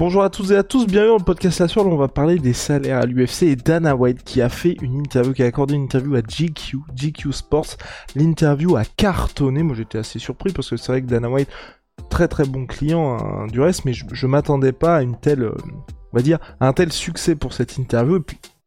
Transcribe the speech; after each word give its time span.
Bonjour 0.00 0.22
à 0.22 0.30
tous 0.30 0.50
et 0.50 0.56
à 0.56 0.62
tous, 0.62 0.86
bienvenue 0.86 1.10
dans 1.10 1.18
le 1.18 1.24
podcast 1.24 1.60
La 1.60 1.68
Sueur, 1.68 1.86
où 1.86 1.90
on 1.90 1.96
va 1.98 2.08
parler 2.08 2.38
des 2.38 2.54
salaires 2.54 3.00
à 3.00 3.04
l'UFC 3.04 3.42
et 3.42 3.54
Dana 3.54 3.94
White 3.94 4.24
qui 4.24 4.40
a 4.40 4.48
fait 4.48 4.78
une 4.80 4.94
interview, 4.94 5.34
qui 5.34 5.42
a 5.42 5.44
accordé 5.44 5.74
une 5.74 5.82
interview 5.82 6.14
à 6.14 6.22
GQ, 6.22 6.78
GQ 6.96 7.34
Sports. 7.34 7.76
L'interview 8.16 8.76
a 8.76 8.86
cartonné, 8.86 9.62
moi 9.62 9.76
j'étais 9.76 9.98
assez 9.98 10.18
surpris 10.18 10.54
parce 10.54 10.70
que 10.70 10.78
c'est 10.78 10.90
vrai 10.90 11.02
que 11.02 11.06
Dana 11.06 11.28
White, 11.28 11.50
très 12.08 12.28
très 12.28 12.46
bon 12.46 12.64
client 12.64 13.18
hein, 13.18 13.46
du 13.48 13.60
reste, 13.60 13.84
mais 13.84 13.92
je, 13.92 14.26
m'attendais 14.26 14.72
pas 14.72 14.96
à 14.96 15.02
une 15.02 15.20
telle, 15.20 15.42
euh, 15.42 15.54
on 16.14 16.16
va 16.16 16.22
dire, 16.22 16.38
un 16.60 16.72
tel 16.72 16.90
succès 16.94 17.34
pour 17.34 17.52
cette 17.52 17.76
interview. 17.76 18.20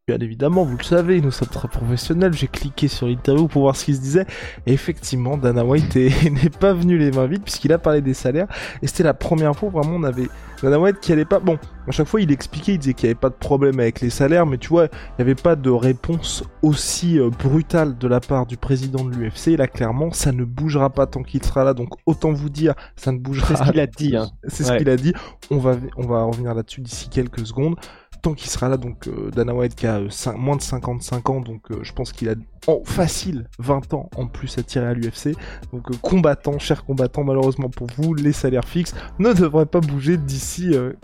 Bien 0.06 0.18
évidemment, 0.18 0.64
vous 0.64 0.76
le 0.76 0.84
savez, 0.84 1.22
nous 1.22 1.30
sommes 1.30 1.48
très 1.48 1.66
professionnels. 1.66 2.34
J'ai 2.34 2.46
cliqué 2.46 2.88
sur 2.88 3.06
l'interview 3.06 3.48
pour 3.48 3.62
voir 3.62 3.74
ce 3.74 3.86
qu'il 3.86 3.96
se 3.96 4.02
disait. 4.02 4.26
Et 4.66 4.74
effectivement, 4.74 5.38
Dana 5.38 5.64
White 5.64 5.96
n'est 5.96 6.50
pas 6.50 6.74
venu 6.74 6.98
les 6.98 7.10
mains 7.10 7.26
vides 7.26 7.42
puisqu'il 7.42 7.72
a 7.72 7.78
parlé 7.78 8.02
des 8.02 8.12
salaires. 8.12 8.46
Et 8.82 8.86
c'était 8.86 9.02
la 9.02 9.14
première 9.14 9.56
fois 9.56 9.70
où 9.70 9.72
vraiment 9.72 9.96
on 9.96 10.02
avait 10.02 10.28
Dana 10.62 10.78
White 10.78 11.00
qui 11.00 11.10
allait 11.10 11.24
pas. 11.24 11.40
Bon, 11.40 11.58
à 11.88 11.90
chaque 11.90 12.06
fois 12.06 12.20
il 12.20 12.30
expliquait, 12.30 12.74
il 12.74 12.78
disait 12.80 12.92
qu'il 12.92 13.06
n'y 13.06 13.12
avait 13.12 13.18
pas 13.18 13.30
de 13.30 13.34
problème 13.34 13.80
avec 13.80 14.02
les 14.02 14.10
salaires, 14.10 14.44
mais 14.44 14.58
tu 14.58 14.68
vois, 14.68 14.84
il 14.84 14.90
n'y 15.20 15.22
avait 15.22 15.34
pas 15.34 15.56
de 15.56 15.70
réponse 15.70 16.44
aussi 16.60 17.18
euh, 17.18 17.30
brutale 17.30 17.96
de 17.96 18.06
la 18.06 18.20
part 18.20 18.44
du 18.44 18.58
président 18.58 19.06
de 19.06 19.14
l'UFC. 19.14 19.56
Là, 19.56 19.68
clairement, 19.68 20.12
ça 20.12 20.32
ne 20.32 20.44
bougera 20.44 20.90
pas 20.90 21.06
tant 21.06 21.22
qu'il 21.22 21.42
sera 21.42 21.64
là. 21.64 21.72
Donc 21.72 21.94
autant 22.04 22.30
vous 22.30 22.50
dire, 22.50 22.74
ça 22.94 23.10
ne 23.10 23.16
bougera. 23.16 23.56
C'est 23.56 23.64
ce 23.64 23.70
qu'il 23.70 23.80
a 23.80 23.86
dit. 23.86 24.16
Hein. 24.16 24.28
C'est 24.48 24.64
ce 24.64 24.72
qu'il 24.76 24.90
a 24.90 24.96
dit. 24.96 25.14
On 25.50 25.56
va, 25.56 25.76
on 25.96 26.06
va 26.06 26.24
revenir 26.24 26.54
là-dessus 26.54 26.82
d'ici 26.82 27.08
quelques 27.08 27.46
secondes 27.46 27.76
tant 28.24 28.32
qu'il 28.32 28.50
sera 28.50 28.70
là, 28.70 28.78
donc 28.78 29.06
euh, 29.06 29.30
Dana 29.30 29.54
White 29.54 29.74
qui 29.74 29.86
a 29.86 29.98
euh, 29.98 30.08
moins 30.36 30.56
de 30.56 30.62
55 30.62 31.28
ans, 31.28 31.40
donc 31.40 31.70
euh, 31.70 31.80
je 31.82 31.92
pense 31.92 32.10
qu'il 32.10 32.30
a 32.30 32.34
en 32.66 32.82
facile 32.82 33.50
20 33.58 33.92
ans 33.92 34.08
en 34.16 34.26
plus 34.26 34.56
à 34.56 34.62
tirer 34.62 34.86
à 34.86 34.94
l'UFC. 34.94 35.36
Donc 35.74 35.90
euh, 35.90 35.94
combattant, 36.00 36.58
cher 36.58 36.86
combattant, 36.86 37.22
malheureusement 37.22 37.68
pour 37.68 37.86
vous, 37.98 38.14
les 38.14 38.32
salaires 38.32 38.64
fixes 38.64 38.94
ne 39.18 39.34
devraient 39.34 39.66
pas 39.66 39.80
bouger 39.80 40.16
d'ici 40.16 40.70
euh, 40.72 40.94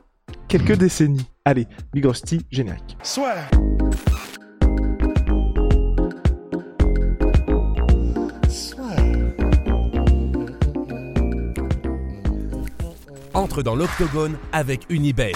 quelques 0.48 0.76
décennies. 0.76 1.26
Allez, 1.44 1.66
Big 1.92 2.06
Rusty, 2.06 2.46
générique. 2.50 2.96
Soit. 3.02 3.34
Entre 13.34 13.62
dans 13.62 13.74
l'octogone 13.74 14.36
avec 14.52 14.86
Unibet. 14.88 15.32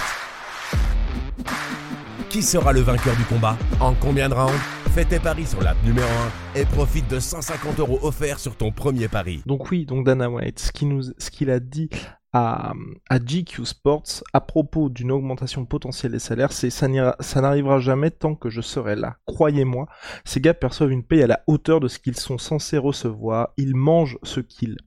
Qui 2.35 2.43
sera 2.43 2.73
le 2.73 2.81
vainqueur 2.81 3.15
du 3.15 3.23
combat 3.27 3.57
En 3.79 3.95
combien 3.95 4.29
de 4.29 4.35
rounds 4.35 4.59
Fais 4.93 5.05
tes 5.05 5.21
paris 5.21 5.47
sur 5.47 5.63
l'app 5.63 5.77
numéro 5.85 6.09
1 6.57 6.59
et 6.59 6.65
profite 6.65 7.09
de 7.09 7.21
150 7.21 7.79
euros 7.79 8.01
offerts 8.03 8.41
sur 8.41 8.57
ton 8.57 8.73
premier 8.73 9.07
pari. 9.07 9.45
Donc 9.47 9.71
oui, 9.71 9.87
donc 9.87 10.05
Dana 10.05 10.29
White, 10.29 10.59
ce 10.59 11.31
qu'il 11.31 11.51
a 11.51 11.61
dit 11.61 11.91
à, 12.33 12.73
à 13.09 13.19
GQ 13.21 13.65
Sports 13.65 14.25
à 14.33 14.41
propos 14.41 14.89
d'une 14.89 15.13
augmentation 15.13 15.65
potentielle 15.65 16.11
des 16.11 16.19
salaires, 16.19 16.51
c'est 16.51 16.71
ça 16.71 16.89
n'arrivera 16.89 17.79
jamais 17.79 18.11
tant 18.11 18.35
que 18.35 18.51
je 18.51 18.63
serai 18.63 18.97
là. 18.97 19.19
Croyez-moi, 19.27 19.87
ces 20.25 20.41
gars 20.41 20.55
perçoivent 20.55 20.91
une 20.91 21.05
paye 21.05 21.23
à 21.23 21.29
la 21.29 21.45
hauteur 21.47 21.79
de 21.79 21.87
ce 21.87 22.01
qu'ils 22.01 22.19
sont 22.19 22.39
censés 22.39 22.79
recevoir. 22.79 23.51
Ils 23.59 23.77
mangent 23.77 24.19
ce 24.25 24.41
qu'ils 24.41 24.79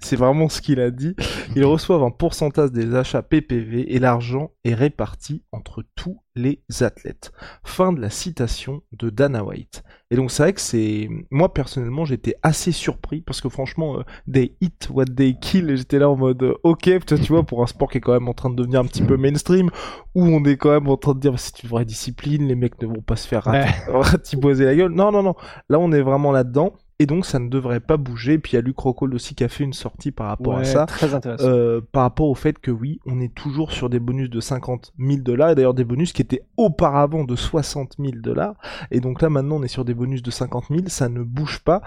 C'est 0.00 0.16
vraiment 0.16 0.48
ce 0.48 0.60
qu'il 0.60 0.80
a 0.80 0.90
dit. 0.90 1.14
Ils 1.56 1.64
reçoivent 1.64 2.02
un 2.02 2.10
pourcentage 2.10 2.72
des 2.72 2.94
achats 2.94 3.22
PPV 3.22 3.94
et 3.94 3.98
l'argent 3.98 4.50
est 4.64 4.74
réparti 4.74 5.42
entre 5.52 5.84
tous 5.94 6.20
les 6.34 6.62
athlètes. 6.80 7.32
Fin 7.64 7.92
de 7.92 8.00
la 8.00 8.10
citation 8.10 8.82
de 8.92 9.10
Dana 9.10 9.44
White. 9.44 9.82
Et 10.10 10.16
donc 10.16 10.30
c'est 10.30 10.42
vrai 10.42 10.52
que 10.52 10.60
c'est... 10.60 11.08
Moi 11.30 11.52
personnellement 11.52 12.04
j'étais 12.04 12.36
assez 12.42 12.72
surpris 12.72 13.20
parce 13.20 13.40
que 13.40 13.48
franchement, 13.48 13.98
euh, 13.98 14.02
they 14.32 14.56
hit 14.60 14.88
what 14.90 15.04
they 15.06 15.36
kill, 15.38 15.68
et 15.70 15.76
j'étais 15.76 15.98
là 15.98 16.08
en 16.08 16.16
mode 16.16 16.42
euh, 16.42 16.54
ok, 16.62 16.88
tu 17.06 17.14
vois, 17.28 17.42
pour 17.42 17.62
un 17.62 17.66
sport 17.66 17.90
qui 17.90 17.98
est 17.98 18.00
quand 18.00 18.12
même 18.12 18.28
en 18.28 18.34
train 18.34 18.50
de 18.50 18.54
devenir 18.56 18.80
un 18.80 18.84
petit 18.86 19.02
peu 19.02 19.16
mainstream, 19.16 19.70
où 20.14 20.24
on 20.24 20.44
est 20.44 20.56
quand 20.56 20.70
même 20.70 20.88
en 20.88 20.96
train 20.96 21.14
de 21.14 21.20
dire 21.20 21.38
c'est 21.38 21.62
une 21.62 21.68
vraie 21.68 21.84
discipline, 21.84 22.46
les 22.46 22.54
mecs 22.54 22.80
ne 22.80 22.86
vont 22.86 23.02
pas 23.02 23.16
se 23.16 23.26
faire 23.28 23.44
rat- 23.44 23.66
ratiboiser 23.88 24.64
la 24.64 24.74
gueule. 24.76 24.92
Non, 24.92 25.10
non, 25.12 25.22
non, 25.22 25.34
là 25.68 25.78
on 25.78 25.92
est 25.92 26.02
vraiment 26.02 26.32
là-dedans. 26.32 26.72
Et 27.00 27.06
donc 27.06 27.26
ça 27.26 27.38
ne 27.38 27.48
devrait 27.48 27.78
pas 27.80 27.96
bouger. 27.96 28.38
Puis 28.38 28.52
il 28.52 28.54
y 28.56 28.58
a 28.58 28.60
Luc 28.60 28.76
Rockhold 28.78 29.14
aussi 29.14 29.34
qui 29.36 29.44
a 29.44 29.48
fait 29.48 29.62
une 29.64 29.72
sortie 29.72 30.10
par 30.10 30.26
rapport 30.28 30.56
à 30.56 30.64
ça. 30.64 30.86
Très 30.86 31.14
intéressant. 31.14 31.46
Euh, 31.46 31.80
par 31.92 32.02
rapport 32.02 32.26
au 32.28 32.34
fait 32.34 32.58
que 32.58 32.70
oui, 32.72 32.98
on 33.06 33.20
est 33.20 33.32
toujours 33.34 33.70
sur 33.72 33.88
des 33.88 34.00
bonus 34.00 34.30
de 34.30 34.40
50 34.40 34.92
000 34.98 35.20
dollars, 35.22 35.50
et 35.50 35.54
d'ailleurs 35.54 35.74
des 35.74 35.84
bonus 35.84 36.12
qui 36.12 36.22
étaient 36.22 36.42
auparavant 36.56 37.22
de 37.24 37.36
60 37.36 37.94
000 38.00 38.12
dollars, 38.16 38.56
et 38.90 38.98
donc 39.00 39.22
là 39.22 39.30
maintenant 39.30 39.56
on 39.56 39.62
est 39.62 39.68
sur 39.68 39.84
des 39.84 39.94
bonus 39.94 40.22
de 40.22 40.30
50 40.32 40.64
000, 40.70 40.82
ça 40.88 41.08
ne 41.08 41.22
bouge 41.22 41.60
pas. 41.60 41.82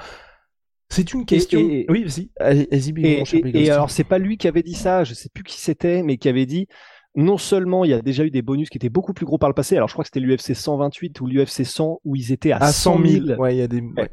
C'est 0.90 1.14
une 1.14 1.26
question. 1.26 1.60
et- 1.60 1.86
Oui, 1.90 2.04
vas-y, 2.04 2.30
vas-y, 2.40 2.94
Et, 3.06 3.24
et- 3.64 3.70
alors, 3.72 3.90
c'est 3.92 4.04
pas 4.04 4.18
lui 4.18 4.38
qui 4.38 4.48
avait 4.48 4.64
dit 4.64 4.74
ça, 4.76 5.04
je 5.04 5.14
sais 5.14 5.30
plus 5.34 5.44
qui 5.44 5.60
c'était, 5.60 6.04
mais 6.04 6.18
qui 6.18 6.28
avait 6.30 6.46
dit 6.46 6.68
non 7.16 7.38
seulement 7.38 7.84
il 7.84 7.92
y 7.92 7.94
a 7.94 8.02
déjà 8.02 8.24
eu 8.24 8.32
des 8.32 8.42
bonus 8.42 8.70
qui 8.70 8.78
étaient 8.78 8.88
beaucoup 8.90 9.14
plus 9.14 9.26
gros 9.26 9.38
par 9.38 9.50
le 9.50 9.54
passé, 9.56 9.76
alors 9.76 9.90
je 9.90 9.94
crois 9.94 10.04
que 10.04 10.10
c'était 10.14 10.22
l'UFC 10.26 10.54
128 10.54 11.20
ou 11.20 11.28
l'UFC 11.28 11.66
100 11.66 12.00
où 12.06 12.16
ils 12.16 12.32
étaient 12.32 12.54
à, 12.54 12.58
à 12.58 12.72
100 12.72 12.98
000, 13.06 13.26
ouais. 13.26 13.36
ouais, 13.38 13.56
il 13.56 13.60
y 13.60 13.62
a 13.62 13.68
des. 13.68 13.82
ouais. 13.82 14.10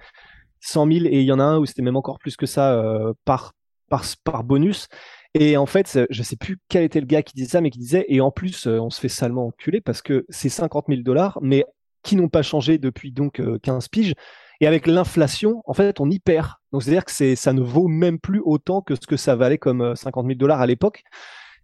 100 0.60 0.86
000 0.92 1.06
et 1.06 1.20
il 1.20 1.24
y 1.24 1.32
en 1.32 1.40
a 1.40 1.44
un 1.44 1.58
où 1.58 1.66
c'était 1.66 1.82
même 1.82 1.96
encore 1.96 2.18
plus 2.18 2.36
que 2.36 2.46
ça 2.46 2.74
euh, 2.74 3.12
par, 3.24 3.52
par, 3.88 4.04
par 4.24 4.44
bonus. 4.44 4.88
Et 5.34 5.56
en 5.56 5.66
fait, 5.66 5.94
euh, 5.96 6.06
je 6.10 6.22
sais 6.22 6.36
plus 6.36 6.58
quel 6.68 6.84
était 6.84 7.00
le 7.00 7.06
gars 7.06 7.22
qui 7.22 7.34
disait 7.34 7.50
ça, 7.50 7.60
mais 7.60 7.70
qui 7.70 7.78
disait, 7.78 8.04
et 8.08 8.20
en 8.20 8.30
plus, 8.30 8.66
euh, 8.66 8.78
on 8.80 8.90
se 8.90 9.00
fait 9.00 9.08
salement 9.08 9.46
enculer 9.46 9.80
parce 9.80 10.02
que 10.02 10.24
c'est 10.30 10.48
50 10.48 10.86
000 10.88 11.02
dollars, 11.02 11.38
mais 11.42 11.64
qui 12.02 12.16
n'ont 12.16 12.28
pas 12.28 12.42
changé 12.42 12.78
depuis 12.78 13.12
donc 13.12 13.40
euh, 13.40 13.58
15 13.62 13.88
piges. 13.88 14.14
Et 14.60 14.66
avec 14.66 14.86
l'inflation, 14.86 15.62
en 15.66 15.74
fait, 15.74 16.00
on 16.00 16.10
y 16.10 16.18
perd. 16.18 16.48
Donc, 16.72 16.82
c'est-à-dire 16.82 17.04
que 17.04 17.36
ça 17.36 17.52
ne 17.52 17.60
vaut 17.60 17.86
même 17.88 18.18
plus 18.18 18.40
autant 18.44 18.80
que 18.82 18.94
ce 18.96 19.06
que 19.06 19.16
ça 19.16 19.36
valait 19.36 19.58
comme 19.58 19.82
euh, 19.82 19.94
50 19.94 20.26
000 20.26 20.38
dollars 20.38 20.60
à 20.60 20.66
l'époque. 20.66 21.04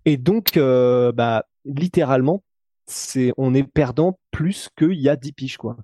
Et 0.04 0.16
donc, 0.16 0.58
bah, 0.58 1.44
littéralement, 1.64 2.44
on 3.38 3.54
est 3.54 3.62
perdant 3.62 4.18
plus 4.30 4.68
qu'il 4.76 5.00
y 5.00 5.08
a 5.08 5.16
10 5.16 5.32
piges, 5.32 5.56
quoi. 5.56 5.76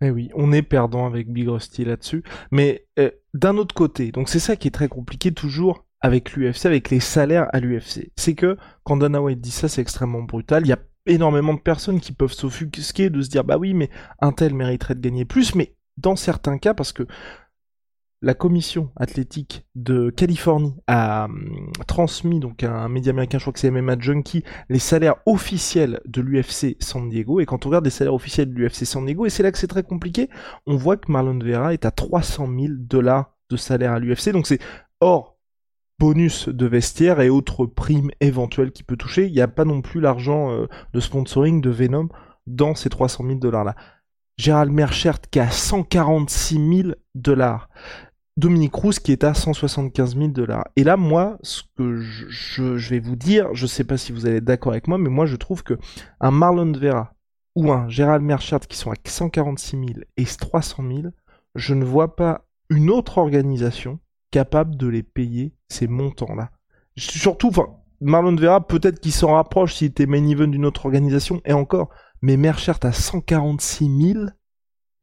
Eh 0.00 0.10
oui, 0.10 0.30
on 0.34 0.52
est 0.52 0.62
perdant 0.62 1.06
avec 1.06 1.30
Big 1.30 1.48
Rusty 1.48 1.84
là-dessus. 1.84 2.22
Mais 2.50 2.86
euh, 2.98 3.10
d'un 3.34 3.56
autre 3.56 3.74
côté, 3.74 4.12
donc 4.12 4.28
c'est 4.28 4.38
ça 4.38 4.56
qui 4.56 4.68
est 4.68 4.72
très 4.72 4.88
compliqué 4.88 5.32
toujours 5.32 5.84
avec 6.00 6.32
l'UFC, 6.32 6.66
avec 6.66 6.90
les 6.90 7.00
salaires 7.00 7.48
à 7.52 7.60
l'UFC. 7.60 8.12
C'est 8.16 8.34
que 8.34 8.56
quand 8.84 8.96
Dana 8.96 9.20
White 9.20 9.40
dit 9.40 9.50
ça, 9.50 9.68
c'est 9.68 9.82
extrêmement 9.82 10.22
brutal. 10.22 10.64
Il 10.64 10.68
y 10.68 10.72
a 10.72 10.78
énormément 11.06 11.54
de 11.54 11.60
personnes 11.60 12.00
qui 12.00 12.12
peuvent 12.12 12.32
s'offusquer 12.32 13.10
de 13.10 13.20
se 13.20 13.28
dire 13.28 13.42
bah 13.42 13.58
oui, 13.58 13.74
mais 13.74 13.90
un 14.20 14.32
tel 14.32 14.54
mériterait 14.54 14.94
de 14.94 15.00
gagner 15.00 15.24
plus. 15.24 15.54
Mais 15.54 15.74
dans 15.96 16.14
certains 16.14 16.58
cas, 16.58 16.74
parce 16.74 16.92
que 16.92 17.04
la 18.20 18.34
commission 18.34 18.90
athlétique 18.96 19.64
de 19.74 20.10
Californie 20.10 20.74
a 20.86 21.26
hum, 21.26 21.72
transmis 21.86 22.40
donc 22.40 22.62
à 22.64 22.72
un 22.72 22.88
média 22.88 23.10
américain, 23.10 23.38
je 23.38 23.44
crois 23.44 23.52
que 23.52 23.60
c'est 23.60 23.70
MMA 23.70 23.98
Junkie, 23.98 24.42
les 24.68 24.78
salaires 24.78 25.16
officiels 25.26 26.00
de 26.04 26.20
l'UFC 26.20 26.76
San 26.80 27.08
Diego. 27.08 27.40
Et 27.40 27.46
quand 27.46 27.64
on 27.64 27.68
regarde 27.68 27.84
les 27.84 27.90
salaires 27.90 28.14
officiels 28.14 28.52
de 28.52 28.54
l'UFC 28.54 28.84
San 28.84 29.04
Diego, 29.04 29.26
et 29.26 29.30
c'est 29.30 29.42
là 29.42 29.52
que 29.52 29.58
c'est 29.58 29.68
très 29.68 29.84
compliqué, 29.84 30.28
on 30.66 30.76
voit 30.76 30.96
que 30.96 31.10
Marlon 31.10 31.38
Vera 31.38 31.72
est 31.72 31.84
à 31.84 31.90
300 31.90 32.48
000 32.48 32.74
dollars 32.78 33.36
de 33.50 33.56
salaire 33.56 33.92
à 33.92 33.98
l'UFC. 33.98 34.30
Donc 34.30 34.46
c'est 34.46 34.60
hors 35.00 35.36
bonus 35.98 36.48
de 36.48 36.66
vestiaire 36.66 37.20
et 37.20 37.28
autres 37.28 37.66
primes 37.66 38.10
éventuelles 38.20 38.72
qui 38.72 38.82
peut 38.82 38.96
toucher. 38.96 39.26
Il 39.26 39.32
n'y 39.32 39.40
a 39.40 39.48
pas 39.48 39.64
non 39.64 39.80
plus 39.80 40.00
l'argent 40.00 40.52
euh, 40.52 40.66
de 40.92 41.00
sponsoring 41.00 41.60
de 41.60 41.70
Venom 41.70 42.08
dans 42.46 42.74
ces 42.74 42.88
300 42.88 43.24
000 43.26 43.38
dollars 43.38 43.64
là. 43.64 43.74
Gérald 44.38 44.72
Merchert 44.72 45.20
qui 45.30 45.40
à 45.40 45.50
146 45.50 46.82
000 46.82 46.88
dollars. 47.16 47.68
Dominique 48.38 48.74
Rousse 48.76 49.00
qui 49.00 49.10
est 49.10 49.24
à 49.24 49.34
175 49.34 50.16
000 50.16 50.28
dollars. 50.28 50.64
Et 50.76 50.84
là, 50.84 50.96
moi, 50.96 51.38
ce 51.42 51.62
que 51.76 51.96
je, 51.98 52.88
vais 52.88 53.00
vous 53.00 53.16
dire, 53.16 53.52
je 53.52 53.66
sais 53.66 53.82
pas 53.82 53.96
si 53.96 54.12
vous 54.12 54.26
allez 54.26 54.36
être 54.36 54.44
d'accord 54.44 54.72
avec 54.72 54.86
moi, 54.86 54.96
mais 54.96 55.10
moi 55.10 55.26
je 55.26 55.34
trouve 55.34 55.64
que 55.64 55.76
un 56.20 56.30
Marlon 56.30 56.70
Vera 56.70 57.14
ou 57.56 57.72
un 57.72 57.88
Gérald 57.88 58.22
Merchart 58.22 58.60
qui 58.60 58.76
sont 58.76 58.92
à 58.92 58.94
146 59.04 59.70
000 59.70 59.86
et 60.16 60.24
300 60.24 60.84
000, 60.88 61.02
je 61.56 61.74
ne 61.74 61.84
vois 61.84 62.14
pas 62.14 62.46
une 62.70 62.90
autre 62.90 63.18
organisation 63.18 63.98
capable 64.30 64.76
de 64.76 64.86
les 64.86 65.02
payer 65.02 65.56
ces 65.68 65.88
montants-là. 65.88 66.52
Surtout, 66.96 67.48
enfin, 67.48 67.66
Marlon 68.00 68.36
Vera, 68.36 68.64
peut-être 68.64 69.00
qu'il 69.00 69.12
s'en 69.12 69.32
rapproche 69.32 69.74
s'il 69.74 69.88
était 69.88 70.06
main 70.06 70.24
event 70.24 70.46
d'une 70.46 70.64
autre 70.64 70.86
organisation, 70.86 71.40
et 71.44 71.52
encore, 71.52 71.88
mais 72.22 72.36
Merchart 72.36 72.78
à 72.82 72.92
146 72.92 74.12
000, 74.14 74.26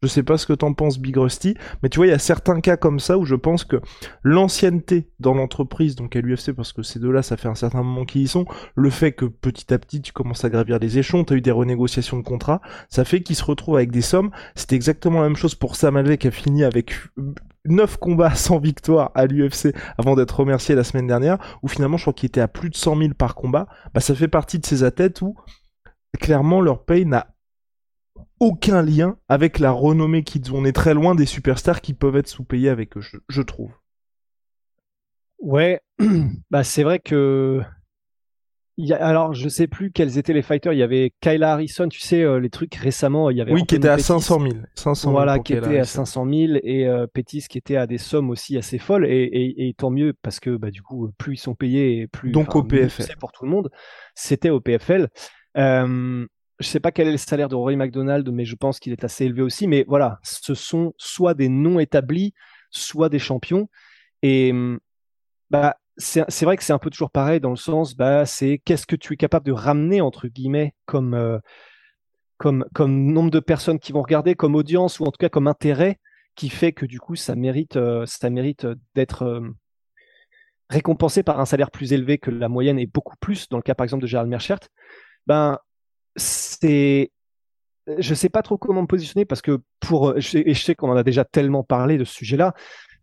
Je 0.06 0.10
sais 0.12 0.22
pas 0.22 0.38
ce 0.38 0.46
que 0.46 0.54
t'en 0.54 0.72
penses, 0.72 1.00
Big 1.00 1.18
Rusty, 1.18 1.56
mais 1.82 1.90
tu 1.90 1.98
vois, 1.98 2.06
il 2.06 2.12
y 2.12 2.14
a 2.14 2.20
certains 2.20 2.62
cas 2.62 2.78
comme 2.78 3.00
ça 3.00 3.18
où 3.18 3.26
je 3.26 3.34
pense 3.34 3.64
que 3.64 3.78
l'ancienneté 4.22 5.10
dans 5.20 5.34
l'entreprise, 5.34 5.96
donc 5.96 6.16
à 6.16 6.22
l'UFC, 6.22 6.52
parce 6.52 6.74
que 6.74 6.84
ces 6.84 7.00
deux-là, 7.00 7.24
ça 7.24 7.38
fait 7.38 7.48
un 7.48 7.56
certain 7.56 7.82
moment 7.82 8.06
qu'ils 8.06 8.22
y 8.22 8.28
sont, 8.28 8.46
le 8.76 8.92
fait 8.92 9.14
que 9.14 9.26
petit 9.26 9.74
à 9.74 9.80
petit 9.80 10.04
tu 10.04 10.14
commences 10.14 10.46
à 10.46 10.52
gravir 10.52 10.78
les 10.78 11.00
échelons, 11.00 11.24
t'as 11.24 11.34
eu 11.34 11.42
des 11.42 11.50
renégociations 11.50 12.18
de 12.18 12.22
contrats, 12.24 12.62
ça 12.88 13.04
fait 13.04 13.24
qu'ils 13.24 13.36
se 13.36 13.44
retrouvent 13.44 13.78
avec 13.78 13.90
des 13.90 14.04
sommes. 14.04 14.30
C'était 14.54 14.76
exactement 14.76 15.22
la 15.22 15.28
même 15.28 15.38
chose 15.38 15.56
pour 15.56 15.76
Sam 15.76 15.96
qui 16.18 16.28
a 16.28 16.32
fini 16.32 16.64
avec 16.64 16.94
9 17.66 17.98
combats 17.98 18.36
sans 18.36 18.60
victoire 18.60 19.10
à 19.16 19.26
l'UFC 19.26 19.74
avant 19.98 20.16
d'être 20.16 20.40
remercié 20.40 20.76
la 20.76 20.84
semaine 20.84 21.08
dernière, 21.08 21.40
où 21.64 21.68
finalement 21.68 21.98
je 21.98 22.04
crois 22.04 22.14
qu'il 22.14 22.28
était 22.28 22.42
à 22.42 22.48
plus 22.48 22.70
de 22.70 22.76
100 22.76 22.96
000 22.96 23.14
par 23.18 23.34
combat, 23.34 23.68
bah 23.96 24.02
ça 24.02 24.14
fait 24.14 24.28
partie 24.28 24.60
de 24.60 24.68
ces 24.68 24.84
athlètes 24.84 25.24
où 25.24 25.36
clairement 26.20 26.62
leur 26.62 26.86
paye 26.86 27.08
n'a 27.08 27.35
aucun 28.40 28.82
lien 28.82 29.18
avec 29.28 29.60
la 29.60 29.72
renommée 29.72 30.24
qu'ils 30.24 30.52
ont. 30.52 30.58
On 30.60 30.66
est 30.66 30.72
très 30.72 30.94
loin 30.94 31.16
des 31.16 31.26
superstars 31.26 31.82
qui 31.82 31.94
peuvent 31.94 32.16
être 32.16 32.28
sous-payés 32.28 32.70
avec 32.70 32.98
eux, 32.98 33.02
je, 33.28 33.42
trouve. 33.42 33.72
Ouais, 35.40 35.82
bah 36.50 36.64
c'est 36.64 36.84
vrai 36.84 37.00
que. 37.00 37.62
Il 38.78 38.88
y 38.88 38.92
a, 38.92 38.98
alors, 38.98 39.34
je 39.34 39.48
sais 39.48 39.68
plus 39.68 39.90
quels 39.90 40.18
étaient 40.18 40.34
les 40.34 40.42
fighters. 40.42 40.74
Il 40.74 40.80
y 40.80 40.84
avait 40.84 41.14
Kyla 41.22 41.54
Harrison, 41.54 41.88
tu 41.88 42.02
sais, 42.02 42.22
euh, 42.24 42.42
les 42.42 42.50
trucs 42.50 42.76
récemment. 42.76 43.30
Il 43.30 43.38
y 43.38 43.42
avait 43.42 43.54
oui, 43.54 43.66
qui 43.66 43.76
était 43.76 43.88
à 43.88 43.98
500 43.98 44.42
000. 44.42 44.54
500 44.76 45.12
voilà, 45.12 45.40
qui 45.40 45.54
était 45.54 45.80
à 45.80 45.86
500 45.86 46.26
000 46.30 46.54
et 46.62 46.86
euh, 46.86 47.08
Pétis 47.08 47.46
qui 47.50 47.58
était 47.58 47.78
à 47.78 47.88
des 47.88 47.98
sommes 47.98 48.30
aussi 48.30 48.58
assez 48.58 48.78
folles. 48.78 49.06
Et, 49.06 49.24
et, 49.24 49.70
et, 49.70 49.74
tant 49.76 49.92
mieux 49.92 50.14
parce 50.22 50.42
que 50.42 50.58
bah, 50.58 50.72
du 50.72 50.82
coup, 50.82 51.10
plus 51.18 51.36
ils 51.36 51.38
sont 51.38 51.56
payés 51.56 52.02
et 52.02 52.08
plus. 52.08 52.32
Donc 52.32 52.54
au 52.58 52.64
PFL. 52.64 53.06
C'est 53.06 53.18
pour 53.18 53.32
tout 53.32 53.46
le 53.46 53.50
monde. 53.50 53.72
C'était 54.14 54.50
au 54.50 54.60
PFL. 54.60 55.08
Euh, 55.58 56.26
je 56.60 56.68
sais 56.68 56.80
pas 56.80 56.92
quel 56.92 57.08
est 57.08 57.12
le 57.12 57.18
salaire 57.18 57.50
de 57.50 57.56
Rory 57.56 57.76
McDonald, 57.76 58.30
mais 58.32 58.46
je 58.46 58.56
pense 58.56 58.80
qu'il 58.80 58.94
est 58.94 59.04
assez 59.04 59.26
élevé 59.26 59.42
aussi. 59.42 59.68
Mais 59.68 59.86
voilà, 59.88 60.20
ce 60.24 60.54
sont 60.54 60.94
soit 60.98 61.34
des 61.34 61.50
non 61.50 61.80
établis, 61.80 62.34
soit 62.72 63.10
des 63.10 63.20
champions. 63.20 63.70
Et 64.22 64.54
bah, 65.50 65.78
c'est 65.98 66.44
vrai 66.44 66.58
que 66.58 66.64
c'est 66.64 66.74
un 66.74 66.80
peu 66.80 66.90
toujours 66.90 67.12
pareil 67.12 67.40
dans 67.40 67.50
le 67.50 67.56
sens, 67.56 67.96
bah, 67.96 68.26
c'est 68.26 68.60
qu'est-ce 68.66 68.88
que 68.88 68.96
tu 68.96 69.14
es 69.14 69.18
capable 69.18 69.46
de 69.46 69.52
ramener 69.52 70.02
entre 70.02 70.28
guillemets 70.28 70.74
comme 70.86 71.14
euh, 71.14 71.40
comme 72.38 72.66
comme 72.74 73.14
nombre 73.14 73.32
de 73.32 73.40
personnes 73.40 73.80
qui 73.80 73.92
vont 73.92 74.02
regarder, 74.02 74.36
comme 74.36 74.56
audience 74.56 75.00
ou 75.00 75.06
en 75.06 75.12
tout 75.12 75.18
cas 75.20 75.30
comme 75.30 75.48
intérêt, 75.48 76.00
qui 76.36 76.50
fait 76.50 76.74
que 76.74 76.86
du 76.86 77.00
coup 77.00 77.16
ça 77.16 77.36
mérite 77.36 77.78
euh, 77.78 78.06
mérite 78.30 78.68
d'être 78.94 79.24
euh, 79.24 79.50
récompensé 80.70 81.24
par 81.24 81.40
un 81.40 81.46
salaire 81.46 81.72
plus 81.72 81.94
élevé 81.94 82.18
que 82.18 82.32
la 82.32 82.50
moyenne 82.50 82.80
et 82.80 82.88
beaucoup 82.88 83.16
plus 83.18 83.48
dans 83.50 83.58
le 83.58 83.64
cas 83.64 83.76
par 83.76 83.86
exemple 83.86 84.02
de 84.02 84.08
Gérald 84.08 84.30
Merchert. 84.30 84.60
Ben 85.28 85.60
c'est 86.16 87.12
je 87.98 88.14
sais 88.14 88.30
pas 88.30 88.42
trop 88.42 88.58
comment 88.58 88.82
me 88.82 88.88
positionner 88.88 89.26
parce 89.26 89.42
que 89.42 89.62
pour 89.80 90.18
et 90.18 90.22
je 90.22 90.54
sais 90.62 90.76
qu'on 90.76 90.90
en 90.90 90.96
a 90.96 91.04
déjà 91.04 91.24
tellement 91.24 91.64
parlé 91.64 91.98
de 91.98 92.04
ce 92.04 92.14
sujet-là, 92.14 92.54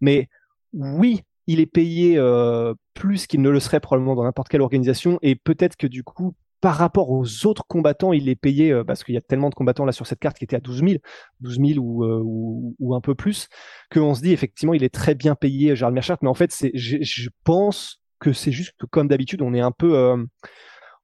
mais 0.00 0.28
oui, 0.72 1.22
il 1.46 1.60
est 1.60 1.66
payé 1.66 2.16
euh, 2.16 2.74
plus 2.94 3.26
qu'il 3.26 3.42
ne 3.42 3.50
le 3.50 3.60
serait 3.60 3.80
probablement 3.80 4.14
dans 4.14 4.24
n'importe 4.24 4.48
quelle 4.48 4.62
organisation 4.62 5.18
et 5.22 5.36
peut-être 5.36 5.76
que 5.76 5.86
du 5.86 6.02
coup 6.02 6.34
par 6.60 6.76
rapport 6.76 7.10
aux 7.10 7.46
autres 7.46 7.64
combattants, 7.66 8.12
il 8.12 8.28
est 8.28 8.36
payé 8.36 8.70
euh, 8.70 8.84
parce 8.84 9.02
qu'il 9.02 9.16
y 9.16 9.18
a 9.18 9.20
tellement 9.20 9.50
de 9.50 9.54
combattants 9.54 9.84
là 9.84 9.90
sur 9.90 10.06
cette 10.06 10.20
carte 10.20 10.38
qui 10.38 10.44
étaient 10.44 10.54
à 10.54 10.60
12 10.60 10.78
000, 10.78 10.92
12 11.40 11.58
000 11.74 11.78
ou, 11.78 12.04
euh, 12.04 12.96
un 12.96 13.00
peu 13.00 13.16
plus, 13.16 13.48
qu'on 13.92 14.14
se 14.14 14.22
dit 14.22 14.32
effectivement 14.32 14.72
il 14.72 14.84
est 14.84 14.94
très 14.94 15.16
bien 15.16 15.34
payé, 15.34 15.74
Gérald 15.74 15.94
Merchart, 15.94 16.18
mais 16.22 16.28
en 16.28 16.34
fait 16.34 16.52
c'est, 16.52 16.70
je 16.74 17.28
pense 17.44 18.00
que 18.20 18.32
c'est 18.32 18.52
juste 18.52 18.74
que 18.78 18.86
comme 18.86 19.08
d'habitude 19.08 19.42
on 19.42 19.54
est 19.54 19.60
un 19.60 19.72
peu 19.72 20.16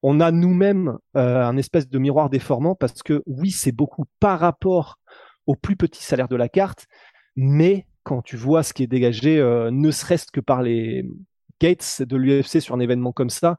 on 0.02 0.20
a 0.20 0.30
nous-mêmes 0.30 0.96
euh, 1.16 1.42
un 1.44 1.56
espèce 1.56 1.88
de 1.88 1.98
miroir 1.98 2.30
déformant 2.30 2.74
parce 2.74 3.02
que 3.02 3.22
oui, 3.26 3.50
c'est 3.50 3.72
beaucoup 3.72 4.04
par 4.20 4.38
rapport 4.38 4.98
au 5.46 5.56
plus 5.56 5.76
petit 5.76 6.02
salaire 6.02 6.28
de 6.28 6.36
la 6.36 6.48
carte, 6.48 6.86
mais 7.36 7.86
quand 8.04 8.22
tu 8.22 8.36
vois 8.36 8.62
ce 8.62 8.72
qui 8.72 8.82
est 8.82 8.88
dégagé, 8.88 9.38
euh, 9.38 9.70
ne 9.70 9.90
serait-ce 9.90 10.26
que 10.32 10.40
par 10.40 10.62
les 10.62 11.04
gates 11.60 12.02
de 12.02 12.16
l'UFC 12.16 12.60
sur 12.60 12.74
un 12.74 12.80
événement 12.80 13.12
comme 13.12 13.30
ça, 13.30 13.56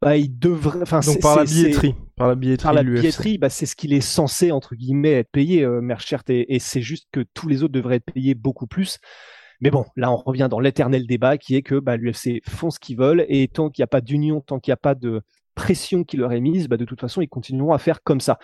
bah, 0.00 0.16
il 0.16 0.38
devrait. 0.38 0.82
Enfin, 0.82 1.00
Donc 1.00 1.20
par 1.20 1.36
la 1.36 1.44
billetterie, 1.44 1.94
par 2.16 2.28
la 2.28 2.34
billetterie, 2.34 2.64
par 2.64 2.72
la 2.72 2.82
billetterie, 2.82 3.38
bah, 3.38 3.50
c'est 3.50 3.66
ce 3.66 3.76
qu'il 3.76 3.92
est 3.92 4.00
censé 4.00 4.52
entre 4.52 4.74
guillemets 4.76 5.12
être 5.12 5.30
payé, 5.30 5.64
euh, 5.64 5.80
et, 6.28 6.54
et 6.54 6.58
c'est 6.58 6.82
juste 6.82 7.08
que 7.12 7.24
tous 7.34 7.48
les 7.48 7.62
autres 7.62 7.72
devraient 7.72 7.96
être 7.96 8.12
payés 8.12 8.34
beaucoup 8.34 8.66
plus. 8.66 8.98
Mais 9.60 9.70
bon, 9.70 9.84
là, 9.96 10.12
on 10.12 10.16
revient 10.16 10.48
dans 10.50 10.60
l'éternel 10.60 11.06
débat 11.06 11.38
qui 11.38 11.56
est 11.56 11.62
que 11.62 11.78
bah, 11.78 11.96
l'UFC 11.96 12.40
font 12.48 12.70
ce 12.70 12.78
qu'ils 12.78 12.96
veulent 12.96 13.24
et 13.28 13.48
tant 13.48 13.70
qu'il 13.70 13.82
n'y 13.82 13.84
a 13.84 13.88
pas 13.88 14.00
d'union, 14.00 14.40
tant 14.40 14.60
qu'il 14.60 14.70
n'y 14.70 14.74
a 14.74 14.78
pas 14.78 14.94
de 14.94 15.22
pression 15.58 16.04
qui 16.04 16.16
leur 16.16 16.32
est 16.32 16.40
mise, 16.40 16.68
bah, 16.68 16.76
de 16.76 16.84
toute 16.84 17.00
façon, 17.00 17.20
ils 17.20 17.28
continueront 17.28 17.72
à 17.72 17.78
faire 17.78 18.02
comme 18.02 18.20
ça. 18.20 18.38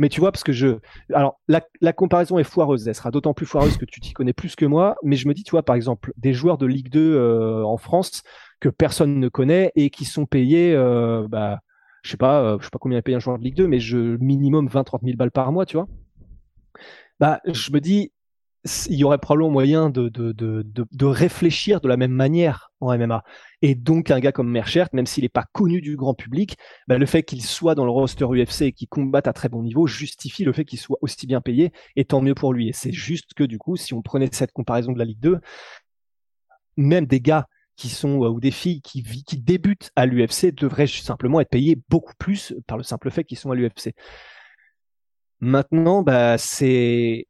Mais 0.00 0.08
tu 0.08 0.20
vois, 0.20 0.32
parce 0.32 0.42
que 0.42 0.52
je. 0.52 0.78
Alors, 1.14 1.40
la, 1.48 1.92
comparaison 1.92 2.38
est 2.38 2.44
foireuse. 2.44 2.86
Elle 2.88 2.94
sera 2.94 3.12
d'autant 3.12 3.34
plus 3.34 3.46
foireuse 3.46 3.76
que 3.76 3.84
tu 3.84 4.00
t'y 4.00 4.12
connais 4.12 4.32
plus 4.32 4.56
que 4.56 4.66
moi. 4.66 4.96
Mais 5.04 5.16
je 5.16 5.28
me 5.28 5.34
dis, 5.34 5.44
tu 5.44 5.52
vois, 5.52 5.62
par 5.62 5.76
exemple, 5.76 6.12
des 6.16 6.32
joueurs 6.32 6.58
de 6.58 6.66
Ligue 6.66 6.90
2 6.90 7.14
euh, 7.14 7.62
en 7.64 7.76
France 7.76 8.22
que 8.58 8.68
personne 8.68 9.20
ne 9.20 9.28
connaît 9.28 9.70
et 9.76 9.90
qui 9.90 10.04
sont 10.04 10.26
payés. 10.26 10.74
Euh, 10.74 11.28
bah, 11.28 11.60
je 12.02 12.10
sais 12.10 12.16
pas, 12.16 12.42
euh, 12.42 12.58
je 12.58 12.64
sais 12.64 12.70
pas 12.70 12.78
combien 12.78 13.00
payé 13.00 13.16
un 13.16 13.20
joueur 13.20 13.38
de 13.38 13.44
Ligue 13.44 13.56
2, 13.56 13.68
mais 13.68 13.78
minimum 14.20 14.68
20-30 14.68 15.04
000 15.04 15.16
balles 15.16 15.30
par 15.30 15.52
mois, 15.52 15.66
tu 15.66 15.76
vois. 15.76 15.86
Bah, 17.20 17.40
je 17.46 17.70
me 17.72 17.80
dis, 17.80 18.12
il 18.88 18.96
y 18.96 19.04
aurait 19.04 19.18
probablement 19.18 19.50
moyen 19.50 19.90
de, 19.90 20.08
de, 20.08 21.04
réfléchir 21.04 21.80
de 21.80 21.88
la 21.88 21.96
même 21.96 22.12
manière 22.12 22.70
en 22.80 22.96
MMA. 22.96 23.22
Et 23.62 23.74
donc, 23.74 24.10
un 24.10 24.20
gars 24.20 24.32
comme 24.32 24.50
Merchert, 24.50 24.88
même 24.92 25.06
s'il 25.06 25.24
n'est 25.24 25.28
pas 25.28 25.44
connu 25.52 25.80
du 25.80 25.96
grand 25.96 26.14
public, 26.14 26.56
bah, 26.88 26.98
le 26.98 27.06
fait 27.06 27.22
qu'il 27.22 27.42
soit 27.42 27.74
dans 27.74 27.84
le 27.84 27.90
roster 27.90 28.24
UFC 28.24 28.62
et 28.62 28.72
qu'il 28.72 28.88
combatte 28.88 29.26
à 29.28 29.32
très 29.32 29.48
bon 29.48 29.62
niveau 29.62 29.86
justifie 29.86 30.44
le 30.44 30.52
fait 30.52 30.64
qu'il 30.64 30.78
soit 30.78 30.98
aussi 31.00 31.26
bien 31.26 31.40
payé, 31.40 31.72
et 31.96 32.04
tant 32.04 32.20
mieux 32.20 32.34
pour 32.34 32.52
lui. 32.52 32.68
Et 32.68 32.72
c'est 32.72 32.92
juste 32.92 33.34
que, 33.34 33.44
du 33.44 33.58
coup, 33.58 33.76
si 33.76 33.94
on 33.94 34.02
prenait 34.02 34.28
cette 34.32 34.52
comparaison 34.52 34.92
de 34.92 34.98
la 34.98 35.04
Ligue 35.04 35.20
2, 35.20 35.38
même 36.76 37.06
des 37.06 37.20
gars 37.20 37.46
qui 37.76 37.88
sont 37.88 38.24
euh, 38.24 38.28
ou 38.28 38.40
des 38.40 38.50
filles 38.50 38.80
qui, 38.80 39.02
qui 39.02 39.38
débutent 39.38 39.90
à 39.96 40.06
l'UFC 40.06 40.54
devraient 40.54 40.86
simplement 40.86 41.40
être 41.40 41.50
payés 41.50 41.78
beaucoup 41.88 42.14
plus 42.18 42.54
par 42.66 42.78
le 42.78 42.82
simple 42.82 43.10
fait 43.10 43.24
qu'ils 43.24 43.38
sont 43.38 43.50
à 43.50 43.54
l'UFC. 43.54 43.94
Maintenant, 45.40 46.02
bah, 46.02 46.38
c'est 46.38 47.26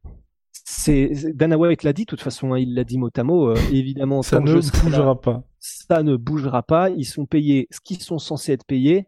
c'est 0.68 1.12
Dana 1.32 1.56
White 1.56 1.84
l'a 1.84 1.92
dit, 1.92 2.02
de 2.02 2.06
toute 2.06 2.20
façon, 2.20 2.52
hein, 2.52 2.58
il 2.58 2.74
l'a 2.74 2.82
dit 2.82 2.98
mot 2.98 3.08
à 3.16 3.22
mot. 3.22 3.50
Euh, 3.50 3.56
évidemment, 3.72 4.22
ça 4.22 4.40
ne 4.40 4.52
bougera 4.82 5.20
pas. 5.20 5.44
Ça 5.60 6.02
ne 6.02 6.16
bougera 6.16 6.64
pas. 6.64 6.90
Ils 6.90 7.04
sont 7.04 7.24
payés 7.24 7.68
ce 7.70 7.78
qu'ils 7.80 8.02
sont 8.02 8.18
censés 8.18 8.52
être 8.52 8.64
payés. 8.64 9.06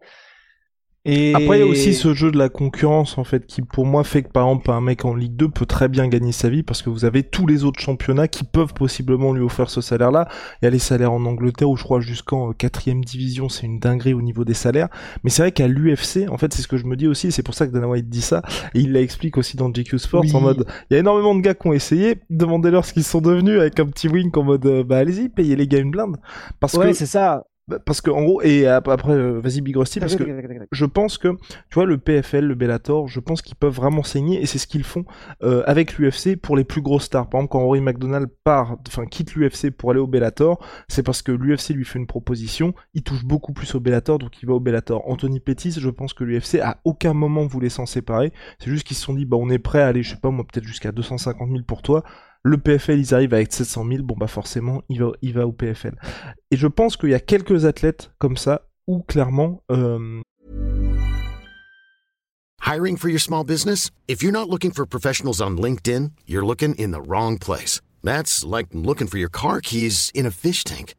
Après, 1.06 1.58
il 1.58 1.60
y 1.60 1.62
a 1.62 1.66
aussi 1.66 1.94
ce 1.94 2.12
jeu 2.12 2.30
de 2.30 2.36
la 2.36 2.48
concurrence, 2.48 3.16
en 3.16 3.24
fait, 3.24 3.46
qui 3.46 3.62
pour 3.62 3.86
moi 3.86 4.04
fait 4.04 4.22
que, 4.22 4.28
par 4.28 4.46
exemple, 4.46 4.70
un 4.70 4.80
mec 4.80 5.04
en 5.04 5.14
Ligue 5.14 5.36
2 5.36 5.48
peut 5.48 5.64
très 5.64 5.88
bien 5.88 6.06
gagner 6.08 6.32
sa 6.32 6.50
vie 6.50 6.62
parce 6.62 6.82
que 6.82 6.90
vous 6.90 7.04
avez 7.06 7.22
tous 7.22 7.46
les 7.46 7.64
autres 7.64 7.80
championnats 7.80 8.28
qui 8.28 8.44
peuvent 8.44 8.74
possiblement 8.74 9.32
lui 9.32 9.42
offrir 9.42 9.70
ce 9.70 9.80
salaire-là. 9.80 10.28
Il 10.60 10.66
y 10.66 10.68
a 10.68 10.70
les 10.70 10.78
salaires 10.78 11.12
en 11.12 11.24
Angleterre 11.24 11.70
où 11.70 11.76
je 11.76 11.84
crois 11.84 12.00
jusqu'en 12.00 12.50
euh, 12.50 12.52
quatrième 12.52 13.04
division, 13.04 13.48
c'est 13.48 13.66
une 13.66 13.78
dinguerie 13.78 14.12
au 14.12 14.20
niveau 14.20 14.44
des 14.44 14.54
salaires. 14.54 14.88
Mais 15.24 15.30
c'est 15.30 15.42
vrai 15.42 15.52
qu'à 15.52 15.66
l'UFC, 15.66 16.28
en 16.28 16.36
fait, 16.36 16.52
c'est 16.52 16.62
ce 16.62 16.68
que 16.68 16.76
je 16.76 16.84
me 16.84 16.96
dis 16.96 17.06
aussi, 17.06 17.32
c'est 17.32 17.42
pour 17.42 17.54
ça 17.54 17.66
que 17.66 17.72
Dana 17.72 17.88
White 17.88 18.08
dit 18.08 18.22
ça, 18.22 18.42
et 18.74 18.80
il 18.80 18.92
l'explique 18.92 19.38
aussi 19.38 19.56
dans 19.56 19.70
GQ 19.70 19.98
Sports 19.98 20.24
en 20.34 20.40
mode, 20.40 20.66
il 20.90 20.94
y 20.94 20.96
a 20.96 21.00
énormément 21.00 21.34
de 21.34 21.40
gars 21.40 21.54
qui 21.54 21.66
ont 21.68 21.72
essayé, 21.72 22.16
demandez-leur 22.28 22.84
ce 22.84 22.92
qu'ils 22.92 23.04
sont 23.04 23.20
devenus 23.20 23.58
avec 23.58 23.80
un 23.80 23.86
petit 23.86 24.08
wink 24.08 24.36
en 24.36 24.42
mode, 24.42 24.66
euh, 24.66 24.84
bah 24.84 24.98
allez-y, 24.98 25.28
payez 25.28 25.56
les 25.56 25.66
gars 25.66 25.78
une 25.78 25.90
blinde. 25.90 26.16
Parce 26.60 26.74
ouais, 26.74 26.88
que 26.88 26.92
c'est 26.92 27.06
ça. 27.06 27.44
Bah, 27.68 27.78
parce 27.84 28.00
que 28.00 28.10
en 28.10 28.22
gros 28.22 28.40
et 28.40 28.66
après 28.66 29.12
euh, 29.12 29.40
vas-y 29.40 29.60
Big 29.60 29.76
Rusty 29.76 30.00
parce 30.00 30.16
que 30.16 30.24
je 30.72 30.84
pense 30.86 31.18
que 31.18 31.36
tu 31.68 31.74
vois 31.74 31.84
le 31.84 31.98
PFL 31.98 32.46
le 32.46 32.54
Bellator 32.54 33.08
je 33.08 33.20
pense 33.20 33.42
qu'ils 33.42 33.56
peuvent 33.56 33.74
vraiment 33.74 34.02
saigner 34.02 34.40
et 34.40 34.46
c'est 34.46 34.56
ce 34.56 34.66
qu'ils 34.66 34.84
font 34.84 35.04
euh, 35.42 35.62
avec 35.66 35.98
l'UFC 35.98 36.36
pour 36.40 36.56
les 36.56 36.64
plus 36.64 36.80
grosses 36.80 37.04
stars. 37.04 37.28
Par 37.28 37.40
exemple 37.40 37.52
quand 37.52 37.60
Rory 37.60 37.82
McDonald 37.82 38.30
part 38.42 38.78
enfin 38.88 39.04
quitte 39.04 39.34
l'UFC 39.34 39.70
pour 39.70 39.90
aller 39.90 40.00
au 40.00 40.06
Bellator 40.06 40.64
c'est 40.88 41.02
parce 41.02 41.20
que 41.20 41.30
l'UFC 41.30 41.74
lui 41.74 41.84
fait 41.84 41.98
une 41.98 42.06
proposition. 42.06 42.72
Il 42.94 43.02
touche 43.02 43.26
beaucoup 43.26 43.52
plus 43.52 43.74
au 43.74 43.80
Bellator 43.80 44.18
donc 44.18 44.42
il 44.42 44.46
va 44.46 44.54
au 44.54 44.60
Bellator. 44.60 45.06
Anthony 45.06 45.38
Pettis 45.38 45.72
je 45.78 45.90
pense 45.90 46.14
que 46.14 46.24
l'UFC 46.24 46.60
à 46.62 46.80
aucun 46.84 47.12
moment 47.12 47.44
voulait 47.46 47.68
s'en 47.68 47.84
séparer. 47.84 48.32
C'est 48.60 48.70
juste 48.70 48.86
qu'ils 48.86 48.96
se 48.96 49.04
sont 49.04 49.12
dit 49.12 49.26
bah 49.26 49.36
on 49.38 49.50
est 49.50 49.58
prêt 49.58 49.82
à 49.82 49.88
aller 49.88 50.02
je 50.02 50.14
sais 50.14 50.20
pas 50.20 50.30
moi 50.30 50.46
peut-être 50.50 50.66
jusqu'à 50.66 50.90
250 50.90 51.50
000 51.50 51.64
pour 51.64 51.82
toi 51.82 52.02
le 52.42 52.58
PFL, 52.58 52.98
ils 52.98 53.14
arrivent 53.14 53.34
avec 53.34 53.52
700 53.52 53.86
000, 53.88 54.02
bon 54.02 54.14
bah 54.16 54.26
forcément, 54.26 54.82
il 54.88 55.00
va, 55.00 55.12
il 55.22 55.34
va 55.34 55.46
au 55.46 55.52
PFL. 55.52 55.94
Et 56.50 56.56
je 56.56 56.66
pense 56.66 56.96
qu'il 56.96 57.10
y 57.10 57.14
a 57.14 57.20
quelques 57.20 57.64
athlètes 57.64 58.12
comme 58.18 58.36
ça 58.36 58.68
où 58.86 59.02
clairement. 59.02 59.62
Euh... 59.70 60.22
Hiring 62.66 62.96
for 62.96 63.08
your 63.08 63.20
small 63.20 63.44
business? 63.44 63.90
If 64.08 64.22
you're 64.22 64.32
not 64.32 64.48
looking 64.48 64.72
for 64.72 64.86
professionals 64.86 65.40
on 65.40 65.56
LinkedIn, 65.56 66.12
you're 66.26 66.44
looking 66.44 66.74
in 66.74 66.90
the 66.90 67.00
wrong 67.00 67.38
place. 67.38 67.80
That's 68.02 68.44
like 68.44 68.68
looking 68.72 69.06
for 69.06 69.18
your 69.18 69.30
car 69.30 69.60
keys 69.60 70.10
in 70.14 70.26
a 70.26 70.30
fish 70.30 70.64
tank. 70.64 70.94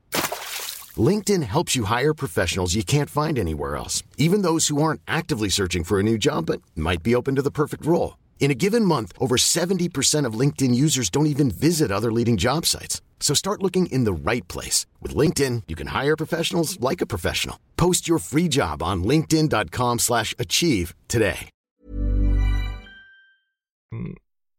LinkedIn 0.98 1.44
helps 1.44 1.76
you 1.76 1.86
hire 1.86 2.14
professionals 2.14 2.76
you 2.76 2.84
can't 2.84 3.10
find 3.10 3.38
anywhere 3.38 3.76
else, 3.76 4.04
even 4.18 4.42
those 4.42 4.68
who 4.68 4.82
aren't 4.82 5.02
actively 5.08 5.50
searching 5.50 5.84
for 5.84 6.00
a 6.00 6.04
new 6.04 6.18
job 6.18 6.48
but 6.48 6.62
might 6.76 7.04
be 7.04 7.16
open 7.16 7.36
to 7.36 7.42
the 7.42 7.52
perfect 7.52 7.86
role. 7.86 8.19
In 8.40 8.52
a 8.52 8.56
given 8.56 8.84
month, 8.84 9.14
over 9.20 9.36
70% 9.36 10.26
of 10.26 10.40
LinkedIn 10.40 10.74
users 10.74 11.12
don't 11.12 11.28
even 11.28 11.52
visit 11.52 11.92
other 11.92 12.12
leading 12.12 12.36
job 12.36 12.66
sites. 12.66 13.02
So 13.20 13.36
start 13.36 13.62
looking 13.62 13.86
in 13.92 14.06
the 14.06 14.14
right 14.14 14.48
place. 14.48 14.88
With 15.02 15.14
LinkedIn, 15.16 15.64
you 15.68 15.76
can 15.76 15.88
hire 15.88 16.16
professionals 16.16 16.80
like 16.80 17.02
a 17.02 17.06
professional. 17.06 17.60
Post 17.78 18.08
your 18.08 18.18
free 18.18 18.48
job 18.48 18.82
on 18.82 19.04
linkedin.com 19.04 20.00
slash 20.00 20.34
achieve 20.40 20.96
today. 21.08 21.50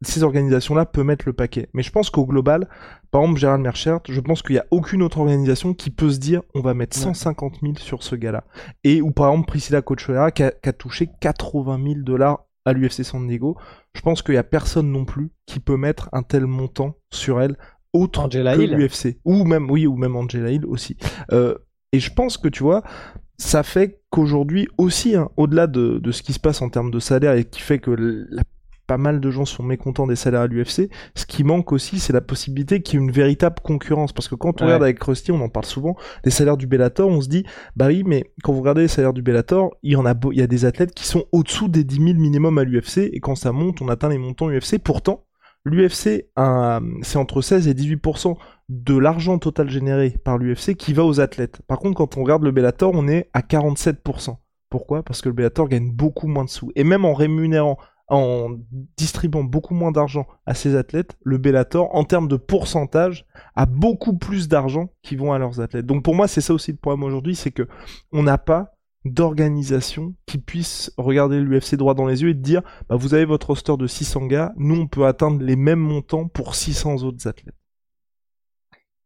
ces 0.03 0.23
organisations-là 0.23 0.87
peuvent 0.87 1.05
mettre 1.05 1.25
le 1.27 1.33
paquet. 1.33 1.69
Mais 1.75 1.83
je 1.83 1.91
pense 1.91 2.11
qu'au 2.11 2.25
global, 2.25 2.69
par 3.11 3.23
exemple, 3.23 3.39
Gérald 3.39 3.63
Merchert, 3.63 4.01
je 4.09 4.21
pense 4.21 4.43
qu'il 4.43 4.55
n'y 4.55 4.61
a 4.61 4.67
aucune 4.71 5.03
autre 5.03 5.19
organisation 5.19 5.75
qui 5.75 5.91
peut 5.91 6.11
se 6.11 6.19
dire 6.19 6.43
on 6.55 6.61
va 6.61 6.75
mettre 6.75 6.97
150 6.97 7.59
000 7.63 7.75
sur 7.79 8.03
ce 8.03 8.15
gars-là. 8.15 8.45
Et 8.85 9.03
ou 9.03 9.11
par 9.11 9.31
exemple 9.31 9.49
Priscilla 9.49 9.83
Coachera 9.83 10.31
qui 10.31 10.43
a, 10.43 10.51
qui 10.53 10.69
a 10.69 10.73
touché 10.73 11.09
80 11.21 11.81
000 11.83 11.95
dollars 12.01 12.47
à 12.65 12.73
l'UFC 12.73 13.03
San 13.05 13.27
Diego. 13.27 13.57
Je 13.95 14.01
pense 14.03 14.23
qu'il 14.23 14.33
n'y 14.35 14.39
a 14.39 14.45
personne 14.45 14.91
non 14.91 15.05
plus 15.05 15.31
qui 15.47 15.61
peut 15.61 15.77
mettre 15.77 16.09
un 16.13 16.23
tel 16.23 16.47
montant 16.47 16.97
sur 17.13 17.41
elle 17.41 17.57
autre 17.93 18.21
Angela 18.21 18.55
que 18.57 18.61
l'UFC. 18.77 19.19
Ou 19.25 19.45
même, 19.45 19.71
oui, 19.71 19.87
ou 19.87 19.97
même 19.97 20.15
Angela 20.17 20.51
Hill 20.51 20.65
aussi. 20.67 20.97
Euh, 21.33 21.55
et 21.93 21.99
je 22.01 22.13
pense 22.13 22.39
que 22.39 22.49
tu 22.49 22.63
vois, 22.63 22.83
ça 23.39 23.63
fait 23.63 24.01
qu'aujourd'hui 24.11 24.69
aussi, 24.79 25.17
hein, 25.17 25.29
au-delà 25.37 25.67
de, 25.67 25.99
de 25.99 26.13
ce 26.13 26.23
qui 26.23 26.33
se 26.33 26.39
passe 26.39 26.63
en 26.63 26.69
termes 26.69 26.91
de 26.91 27.01
salaire 27.01 27.33
et 27.35 27.45
qui 27.45 27.61
fait 27.61 27.79
que 27.79 27.91
la- 27.91 28.43
pas 28.91 28.99
mal 28.99 29.21
de 29.21 29.31
gens 29.31 29.45
sont 29.45 29.63
mécontents 29.63 30.09
des 30.09 30.17
salaires 30.17 30.41
à 30.41 30.47
l'UFC, 30.49 30.91
ce 31.15 31.25
qui 31.25 31.45
manque 31.45 31.71
aussi, 31.71 32.01
c'est 32.01 32.13
la 32.13 32.21
possibilité 32.21 32.83
qu'il 32.83 32.99
y 32.99 33.01
ait 33.01 33.05
une 33.07 33.13
véritable 33.13 33.55
concurrence. 33.63 34.13
Parce 34.13 34.27
que 34.27 34.35
quand 34.35 34.61
on 34.61 34.65
Ouais. 34.65 34.73
regarde 34.73 34.83
avec 34.83 35.01
Rusty, 35.01 35.31
on 35.31 35.41
en 35.41 35.49
parle 35.49 35.65
souvent, 35.67 35.95
les 36.25 36.33
salaires 36.33 36.57
du 36.57 36.67
Bellator, 36.67 37.09
on 37.09 37.21
se 37.21 37.29
dit, 37.29 37.45
bah 37.77 37.87
oui, 37.87 38.03
mais 38.05 38.25
quand 38.43 38.53
vous 38.53 38.59
regardez 38.59 38.81
les 38.83 38.89
salaires 38.89 39.13
du 39.13 39.23
Bellator, 39.23 39.77
il 39.85 39.93
y 39.93 39.97
en 39.97 40.05
a, 40.07 40.15
beau- 40.15 40.33
il 40.33 40.39
y 40.39 40.43
a 40.43 40.49
des 40.49 40.65
athlètes 40.65 40.93
qui 40.93 41.07
sont 41.07 41.25
au-dessous 41.31 41.69
des 41.69 41.85
10 41.85 41.99
000 42.03 42.19
minimum 42.19 42.59
à 42.59 42.65
l'UFC, 42.65 43.09
et 43.13 43.21
quand 43.21 43.37
ça 43.37 43.53
monte, 43.53 43.81
on 43.81 43.89
atteint 43.89 44.09
les 44.09 44.19
montants 44.19 44.51
UFC. 44.51 44.81
Pourtant, 44.83 45.23
l'UFC, 45.65 46.27
c'est 47.03 47.17
entre 47.17 47.43
16 47.43 47.69
et 47.69 47.75
18% 47.75 48.37
de 48.69 48.99
l'argent 48.99 49.39
total 49.39 49.71
généré 49.71 50.17
par 50.25 50.37
l'UFC 50.37 50.75
qui 50.75 50.95
va 50.95 51.05
aux 51.05 51.21
athlètes. 51.21 51.61
Par 51.69 51.79
contre, 51.79 51.97
quand 51.97 52.17
on 52.17 52.23
regarde 52.25 52.43
le 52.43 52.51
Bellator, 52.51 52.91
on 52.93 53.07
est 53.07 53.31
à 53.35 53.43
47%. 53.43 54.39
Pourquoi? 54.69 55.05
Parce 55.05 55.21
que 55.23 55.29
le 55.29 55.35
Bellator 55.37 55.69
gagne 55.69 55.93
beaucoup 55.93 56.27
moins 56.27 56.45
de 56.45 56.49
sous. 56.51 56.73
Et 56.75 56.83
même 56.85 57.05
en 57.05 57.15
rémunérant, 57.15 57.77
en 58.11 58.59
distribuant 58.97 59.45
beaucoup 59.45 59.75
moins 59.75 59.93
d'argent 59.93 60.27
à 60.45 60.55
ses 60.55 60.77
athlètes, 60.77 61.17
le 61.23 61.39
Bellator, 61.39 61.95
en 61.95 62.05
termes 62.05 62.29
de 62.29 62.37
pourcentage, 62.37 63.25
a 63.55 63.67
beaucoup 63.67 64.17
plus 64.17 64.49
d'argent 64.49 64.91
qui 65.03 65.17
vont 65.17 65.33
à 65.33 65.39
leurs 65.39 65.61
athlètes. 65.61 65.87
Donc 65.87 66.03
pour 66.03 66.15
moi, 66.15 66.29
c'est 66.29 66.41
ça 66.41 66.53
aussi 66.53 66.73
le 66.73 66.77
problème 66.77 67.05
aujourd'hui, 67.05 67.37
c'est 67.37 67.53
que 67.53 67.67
on 68.13 68.25
n'a 68.25 68.39
pas 68.39 68.75
d'organisation 69.05 70.15
qui 70.27 70.39
puisse 70.39 70.93
regarder 70.99 71.41
l'UFC 71.41 71.77
droit 71.77 71.95
dans 71.95 72.07
les 72.07 72.23
yeux 72.23 72.31
et 72.31 72.35
te 72.35 72.41
dire 72.41 72.63
bah, 72.89 72.97
vous 72.97 73.15
avez 73.15 73.25
votre 73.25 73.49
roster 73.49 73.77
de 73.79 73.87
600 73.87 74.27
gars, 74.27 74.53
nous 74.57 74.79
on 74.79 74.87
peut 74.89 75.07
atteindre 75.07 75.43
les 75.43 75.57
mêmes 75.57 75.81
montants 75.81 76.29
pour 76.29 76.55
600 76.55 77.03
autres 77.05 77.27
athlètes. 77.27 77.55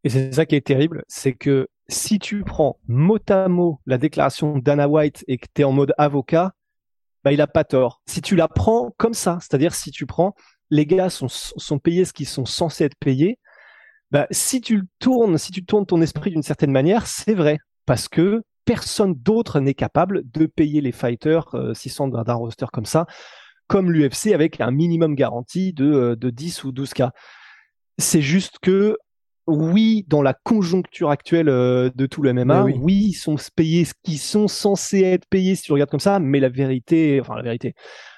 Et 0.02 0.08
c'est 0.08 0.34
ça 0.34 0.46
qui 0.46 0.56
est 0.56 0.66
terrible, 0.66 1.04
c'est 1.06 1.34
que 1.34 1.68
si 1.88 2.18
tu 2.18 2.42
prends 2.42 2.78
mot 2.88 3.18
à 3.28 3.49
mot 3.49 3.80
la 3.87 3.99
déclaration 3.99 4.58
d'Anna 4.58 4.88
White 4.88 5.25
et 5.28 5.38
que 5.38 5.46
tu 5.54 5.62
es 5.62 5.64
en 5.64 5.73
mode 5.73 5.94
avocat, 5.96 6.52
bah, 7.24 7.32
il 7.32 7.40
a 7.40 7.46
pas 7.46 7.64
tort. 7.64 8.02
Si 8.06 8.20
tu 8.20 8.36
la 8.36 8.48
prends 8.48 8.92
comme 8.98 9.14
ça, 9.14 9.38
c'est-à-dire 9.40 9.74
si 9.74 9.90
tu 9.90 10.06
prends 10.06 10.34
les 10.70 10.86
gars 10.86 11.10
sont, 11.10 11.78
payés 11.78 12.04
ce 12.04 12.12
qu'ils 12.12 12.28
sont 12.28 12.44
censés 12.44 12.84
être 12.84 12.96
payés, 12.98 13.38
bah, 14.10 14.26
si 14.30 14.60
tu 14.60 14.76
le 14.76 14.82
tournes, 14.98 15.38
si 15.38 15.52
tu 15.52 15.64
tournes 15.64 15.86
ton 15.86 16.00
esprit 16.00 16.30
d'une 16.30 16.42
certaine 16.42 16.70
manière, 16.70 17.06
c'est 17.06 17.34
vrai. 17.34 17.58
Parce 17.86 18.08
que 18.08 18.42
personne 18.64 19.14
d'autre 19.14 19.60
n'est 19.60 19.74
capable 19.74 20.22
de 20.30 20.46
payer 20.46 20.80
les 20.80 20.92
fighters 20.92 21.54
euh, 21.54 21.74
600 21.74 22.08
d'un 22.08 22.22
d'un 22.22 22.34
roster 22.34 22.66
comme 22.72 22.86
ça, 22.86 23.06
comme 23.66 23.90
l'UFC 23.90 24.32
avec 24.32 24.60
un 24.60 24.70
minimum 24.70 25.14
garanti 25.14 25.72
de, 25.72 25.84
euh, 25.84 26.16
de 26.16 26.30
10 26.30 26.64
ou 26.64 26.72
12 26.72 26.94
cas. 26.94 27.12
C'est 27.98 28.22
juste 28.22 28.58
que 28.60 28.96
oui, 29.46 30.04
dans 30.08 30.22
la 30.22 30.34
conjoncture 30.34 31.10
actuelle 31.10 31.48
euh, 31.48 31.90
de 31.94 32.06
tout 32.06 32.22
le 32.22 32.32
MMA, 32.32 32.64
oui. 32.64 32.94
ils 33.08 33.12
sont 33.12 33.36
payés 33.54 33.84
ce 33.84 33.94
qu'ils 34.02 34.18
sont 34.18 34.48
censés 34.48 35.02
être 35.02 35.26
payés 35.26 35.54
si 35.54 35.64
tu 35.64 35.72
regardes 35.72 35.90
comme 35.90 36.00
ça, 36.00 36.18
mais 36.18 36.40
la 36.40 36.48
vérité, 36.48 37.20
enfin 37.20 37.36
la 37.36 37.42
vérité, 37.42 37.74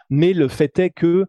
mais 0.08 0.32
le 0.32 0.48
fait 0.48 0.78
est 0.78 0.90
que 0.90 1.26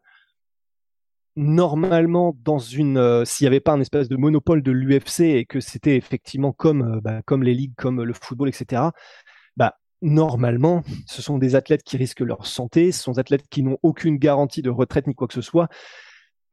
normalement, 1.36 2.36
dans 2.44 2.60
une, 2.60 2.98
euh, 2.98 3.26
s'il 3.26 3.46
n'y 3.46 3.48
avait 3.48 3.60
pas 3.60 3.72
un 3.72 3.80
espèce 3.80 4.10
de 4.10 4.18
monopole 4.18 4.64
de 4.64 4.72
l'UFC 4.72 5.22
et 5.22 5.46
que 5.46 5.60
c'était 5.60 5.96
effectivement 5.96 6.52
comme, 6.52 6.98
euh, 6.98 7.02
bah, 7.02 7.22
comme 7.26 7.44
les 7.44 7.54
ligues, 7.54 7.76
comme 7.76 8.04
le 8.04 8.14
football, 8.14 8.50
etc., 8.50 8.84
bah, 9.56 9.78
normalement, 10.02 10.84
ce 11.06 11.22
sont 11.22 11.38
des 11.38 11.56
athlètes 11.56 11.84
qui 11.84 11.98
risquent 11.98 12.22
leur 12.22 12.46
santé, 12.46 12.92
ce 12.92 13.04
sont 13.04 13.14
des 13.14 13.20
athlètes 13.20 13.48
qui 13.50 13.64
n'ont 13.64 13.78
aucune 13.84 14.18
garantie 14.18 14.62
de 14.62 14.70
retraite 14.70 15.08
ni 15.08 15.16
quoi 15.16 15.28
que 15.28 15.34
ce 15.34 15.42
soit. 15.42 15.70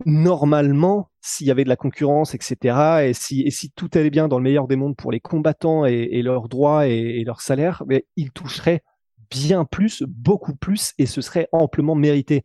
Normalement, 0.06 1.10
s'il 1.20 1.46
y 1.46 1.50
avait 1.50 1.64
de 1.64 1.68
la 1.68 1.76
concurrence, 1.76 2.34
etc., 2.34 3.08
et 3.08 3.14
si, 3.14 3.70
tout 3.74 3.88
allait 3.94 4.10
bien 4.10 4.28
dans 4.28 4.38
le 4.38 4.42
meilleur 4.42 4.66
des 4.66 4.76
mondes 4.76 4.96
pour 4.96 5.12
les 5.12 5.20
combattants 5.20 5.84
et, 5.84 6.22
leurs 6.22 6.48
droits 6.48 6.86
et, 6.86 7.22
leurs 7.24 7.40
salaires, 7.40 7.84
mais 7.86 8.06
ils 8.16 8.32
toucheraient 8.32 8.82
bien 9.30 9.64
plus, 9.64 10.02
beaucoup 10.06 10.54
plus, 10.54 10.92
et 10.98 11.06
ce 11.06 11.20
serait 11.20 11.48
amplement 11.52 11.94
mérité. 11.94 12.42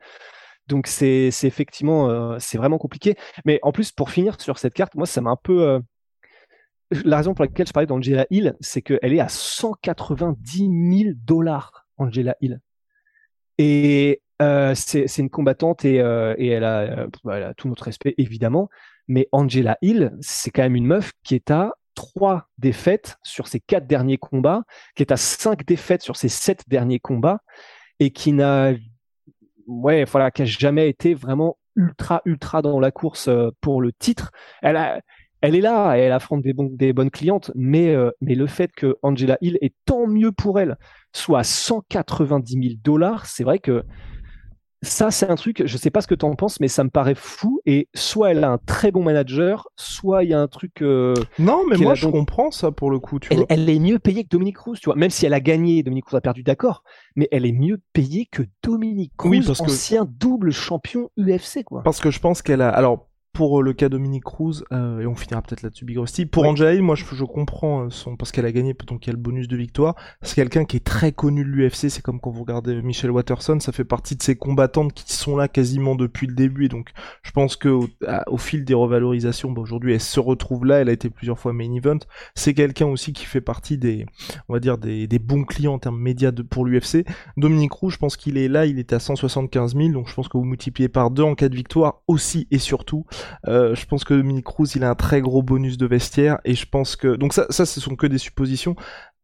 Donc 0.67 0.85
c'est 0.85 1.31
c'est 1.31 1.47
effectivement 1.47 2.09
euh, 2.11 2.37
c'est 2.39 2.59
vraiment 2.59 2.77
compliqué. 2.77 3.15
Mais 3.43 3.59
en 3.63 3.71
plus 3.71 3.91
pour 3.91 4.11
finir 4.11 4.39
sur 4.39 4.59
cette 4.59 4.75
carte, 4.75 4.93
moi 4.93 5.07
ça 5.07 5.19
m'a 5.19 5.31
un 5.31 5.35
peu 5.35 5.63
euh, 5.67 5.79
la 6.91 7.17
raison 7.17 7.33
pour 7.33 7.43
laquelle 7.45 7.67
je 7.67 7.73
parlais 7.73 7.87
d'Angela 7.87 8.25
Hill, 8.29 8.55
c'est 8.59 8.81
qu'elle 8.81 9.13
est 9.13 9.19
à 9.19 9.29
190 9.29 11.03
000 11.03 11.15
dollars, 11.15 11.87
Angela 11.97 12.35
Hill. 12.41 12.61
Et 13.57 14.21
euh, 14.41 14.73
c'est 14.75 15.17
une 15.17 15.29
combattante 15.29 15.85
et, 15.85 15.99
euh, 16.01 16.33
et 16.37 16.47
elle, 16.47 16.63
a, 16.63 16.79
euh, 16.81 17.07
elle 17.31 17.43
a 17.43 17.53
tout 17.53 17.67
notre 17.67 17.83
respect 17.83 18.15
évidemment. 18.17 18.69
Mais 19.07 19.27
Angela 19.31 19.77
Hill, 19.81 20.13
c'est 20.21 20.51
quand 20.51 20.61
même 20.61 20.75
une 20.75 20.85
meuf 20.85 21.11
qui 21.23 21.35
est 21.35 21.51
à 21.51 21.73
trois 21.95 22.47
défaites 22.57 23.17
sur 23.23 23.47
ses 23.47 23.59
quatre 23.59 23.87
derniers 23.87 24.17
combats, 24.17 24.63
qui 24.95 25.03
est 25.03 25.11
à 25.11 25.17
cinq 25.17 25.65
défaites 25.65 26.01
sur 26.01 26.15
ses 26.15 26.29
sept 26.29 26.63
derniers 26.67 26.99
combats 26.99 27.41
et 27.99 28.11
qui 28.11 28.31
n'a 28.31 28.73
ouais, 29.67 30.03
voilà, 30.05 30.31
qui 30.31 30.41
a 30.41 30.45
jamais 30.45 30.89
été 30.89 31.13
vraiment 31.13 31.57
ultra, 31.75 32.21
ultra 32.25 32.61
dans 32.61 32.79
la 32.79 32.91
course 32.91 33.27
euh, 33.27 33.51
pour 33.61 33.81
le 33.81 33.93
titre. 33.93 34.31
Elle, 34.61 34.75
a, 34.75 35.01
elle 35.41 35.55
est 35.55 35.61
là, 35.61 35.95
elle 35.95 36.11
affronte 36.11 36.41
des, 36.41 36.53
bons, 36.53 36.69
des 36.71 36.91
bonnes 36.91 37.11
clientes, 37.11 37.51
mais, 37.55 37.95
euh, 37.95 38.11
mais 38.21 38.35
le 38.35 38.47
fait 38.47 38.71
que 38.71 38.97
Angela 39.03 39.37
Hill, 39.41 39.57
et 39.61 39.73
tant 39.85 40.07
mieux 40.07 40.31
pour 40.31 40.59
elle, 40.59 40.77
soit 41.13 41.39
à 41.39 41.43
190 41.43 42.53
000 42.53 42.63
dollars, 42.83 43.25
c'est 43.25 43.43
vrai 43.43 43.59
que 43.59 43.83
ça, 44.81 45.11
c'est 45.11 45.29
un 45.29 45.35
truc, 45.35 45.63
je 45.65 45.77
sais 45.77 45.89
pas 45.89 45.99
ce 46.01 46.07
que 46.07 46.15
tu 46.15 46.25
en 46.25 46.35
penses, 46.35 46.59
mais 46.61 46.69
ça 46.69 46.83
me 46.85 46.89
paraît 46.89 47.15
fou. 47.15 47.59
Et 47.65 47.89
soit 47.93 48.31
elle 48.31 48.43
a 48.45 48.51
un 48.51 48.57
très 48.59 48.91
bon 48.91 49.03
manager, 49.03 49.67
soit 49.75 50.23
il 50.23 50.29
y 50.29 50.33
a 50.33 50.39
un 50.39 50.47
truc. 50.47 50.81
euh, 50.81 51.13
Non, 51.37 51.63
mais 51.69 51.75
moi 51.77 51.95
je 51.95 52.03
donc- 52.05 52.13
comprends 52.13 52.49
ça 52.51 52.71
pour 52.71 52.89
le 52.89 52.99
coup, 52.99 53.19
tu 53.19 53.27
elle, 53.31 53.39
vois. 53.39 53.45
elle 53.49 53.69
est 53.69 53.79
mieux 53.79 53.99
payée 53.99 54.23
que 54.23 54.29
Dominique 54.29 54.55
Cruz, 54.55 54.77
tu 54.79 54.85
vois. 54.85 54.95
Même 54.95 55.09
si 55.09 55.25
elle 55.25 55.33
a 55.33 55.41
gagné, 55.41 55.83
Dominique 55.83 56.05
Cruz 56.05 56.15
a 56.17 56.21
perdu, 56.21 56.43
d'accord. 56.43 56.83
Mais 57.17 57.27
elle 57.31 57.45
est 57.45 57.51
mieux 57.51 57.81
payée 57.91 58.25
que 58.31 58.43
Dominique 58.63 59.11
Cruz, 59.17 59.29
Oui, 59.31 59.43
parce 59.45 59.59
que- 59.59 59.65
ancien 59.65 60.05
double 60.09 60.51
champion 60.51 61.09
UFC, 61.17 61.63
quoi. 61.65 61.83
Parce 61.83 61.99
que 61.99 62.09
je 62.11 62.19
pense 62.19 62.41
qu'elle 62.41 62.61
a. 62.61 62.69
Alors, 62.69 63.08
pour 63.39 63.63
le 63.63 63.71
cas 63.71 63.87
Dominique 63.87 64.25
Cruz, 64.25 64.65
euh, 64.73 64.99
et 64.99 65.07
on 65.07 65.15
finira 65.15 65.41
peut-être 65.41 65.61
là-dessus, 65.61 65.85
Big 65.85 65.97
Rusty. 65.97 66.25
Pour 66.25 66.43
Oui. 66.43 66.49
Angela 66.49 66.73
Hill, 66.73 66.81
moi 66.81 66.95
je, 66.95 67.05
je 67.09 67.23
comprends 67.23 67.85
euh, 67.85 67.89
son. 67.89 68.17
Parce 68.17 68.33
qu'elle 68.33 68.45
a 68.45 68.51
gagné, 68.51 68.75
donc 68.85 69.05
il 69.05 69.07
y 69.07 69.11
a 69.11 69.13
le 69.13 69.17
bonus 69.17 69.47
de 69.47 69.55
victoire. 69.55 69.95
C'est 70.21 70.35
quelqu'un 70.35 70.65
qui 70.65 70.75
est 70.75 70.83
très 70.85 71.13
connu 71.13 71.45
de 71.45 71.49
l'UFC. 71.49 71.89
C'est 71.89 72.01
comme 72.01 72.19
quand 72.19 72.31
vous 72.31 72.41
regardez 72.41 72.81
Michelle 72.81 73.11
Watterson, 73.11 73.57
ça 73.61 73.71
fait 73.71 73.85
partie 73.85 74.17
de 74.17 74.21
ces 74.21 74.35
combattantes 74.35 74.91
qui 74.91 75.13
sont 75.13 75.37
là 75.37 75.47
quasiment 75.47 75.95
depuis 75.95 76.27
le 76.27 76.33
début. 76.35 76.65
Et 76.65 76.67
donc, 76.67 76.89
je 77.21 77.31
pense 77.31 77.55
que 77.55 77.69
au, 77.69 77.87
à- 78.05 78.29
au 78.29 78.35
fil 78.37 78.65
des 78.65 78.73
revalorisations, 78.73 79.53
bah, 79.53 79.61
aujourd'hui 79.61 79.93
elle 79.93 80.01
se 80.01 80.19
retrouve 80.19 80.65
là. 80.65 80.81
Elle 80.81 80.89
a 80.89 80.91
été 80.91 81.09
plusieurs 81.09 81.39
fois 81.39 81.53
main 81.53 81.73
event. 81.73 81.99
C'est 82.35 82.53
quelqu'un 82.53 82.87
aussi 82.87 83.13
qui 83.13 83.23
fait 83.23 83.39
partie 83.39 83.77
des, 83.77 84.05
on 84.49 84.53
va 84.53 84.59
dire, 84.59 84.77
des, 84.77 85.07
des 85.07 85.19
bons 85.19 85.45
clients 85.45 85.75
en 85.75 85.79
termes 85.79 86.01
médias 86.01 86.31
de, 86.31 86.41
pour 86.41 86.65
l'UFC. 86.65 87.05
Dominique 87.37 87.71
Roux, 87.71 87.89
je 87.89 87.97
pense 87.97 88.17
qu'il 88.17 88.37
est 88.37 88.49
là, 88.49 88.65
il 88.65 88.79
était 88.79 88.95
à 88.95 88.99
175 88.99 89.77
000, 89.77 89.89
donc 89.93 90.09
je 90.09 90.13
pense 90.13 90.27
que 90.27 90.37
vous 90.37 90.43
multipliez 90.43 90.89
par 90.89 91.09
deux 91.09 91.23
en 91.23 91.35
cas 91.35 91.47
de 91.47 91.55
victoire 91.55 92.01
aussi 92.09 92.45
et 92.51 92.59
surtout. 92.59 93.05
Euh, 93.47 93.75
je 93.75 93.85
pense 93.85 94.03
que 94.03 94.13
Dominique 94.13 94.45
Cruz, 94.45 94.69
il 94.75 94.83
a 94.83 94.89
un 94.89 94.95
très 94.95 95.21
gros 95.21 95.41
bonus 95.41 95.77
de 95.77 95.85
vestiaire 95.85 96.39
et 96.45 96.55
je 96.55 96.65
pense 96.65 96.95
que 96.95 97.15
donc 97.15 97.33
ça, 97.33 97.45
ça, 97.49 97.65
ce 97.65 97.79
sont 97.79 97.95
que 97.95 98.07
des 98.07 98.17
suppositions. 98.17 98.75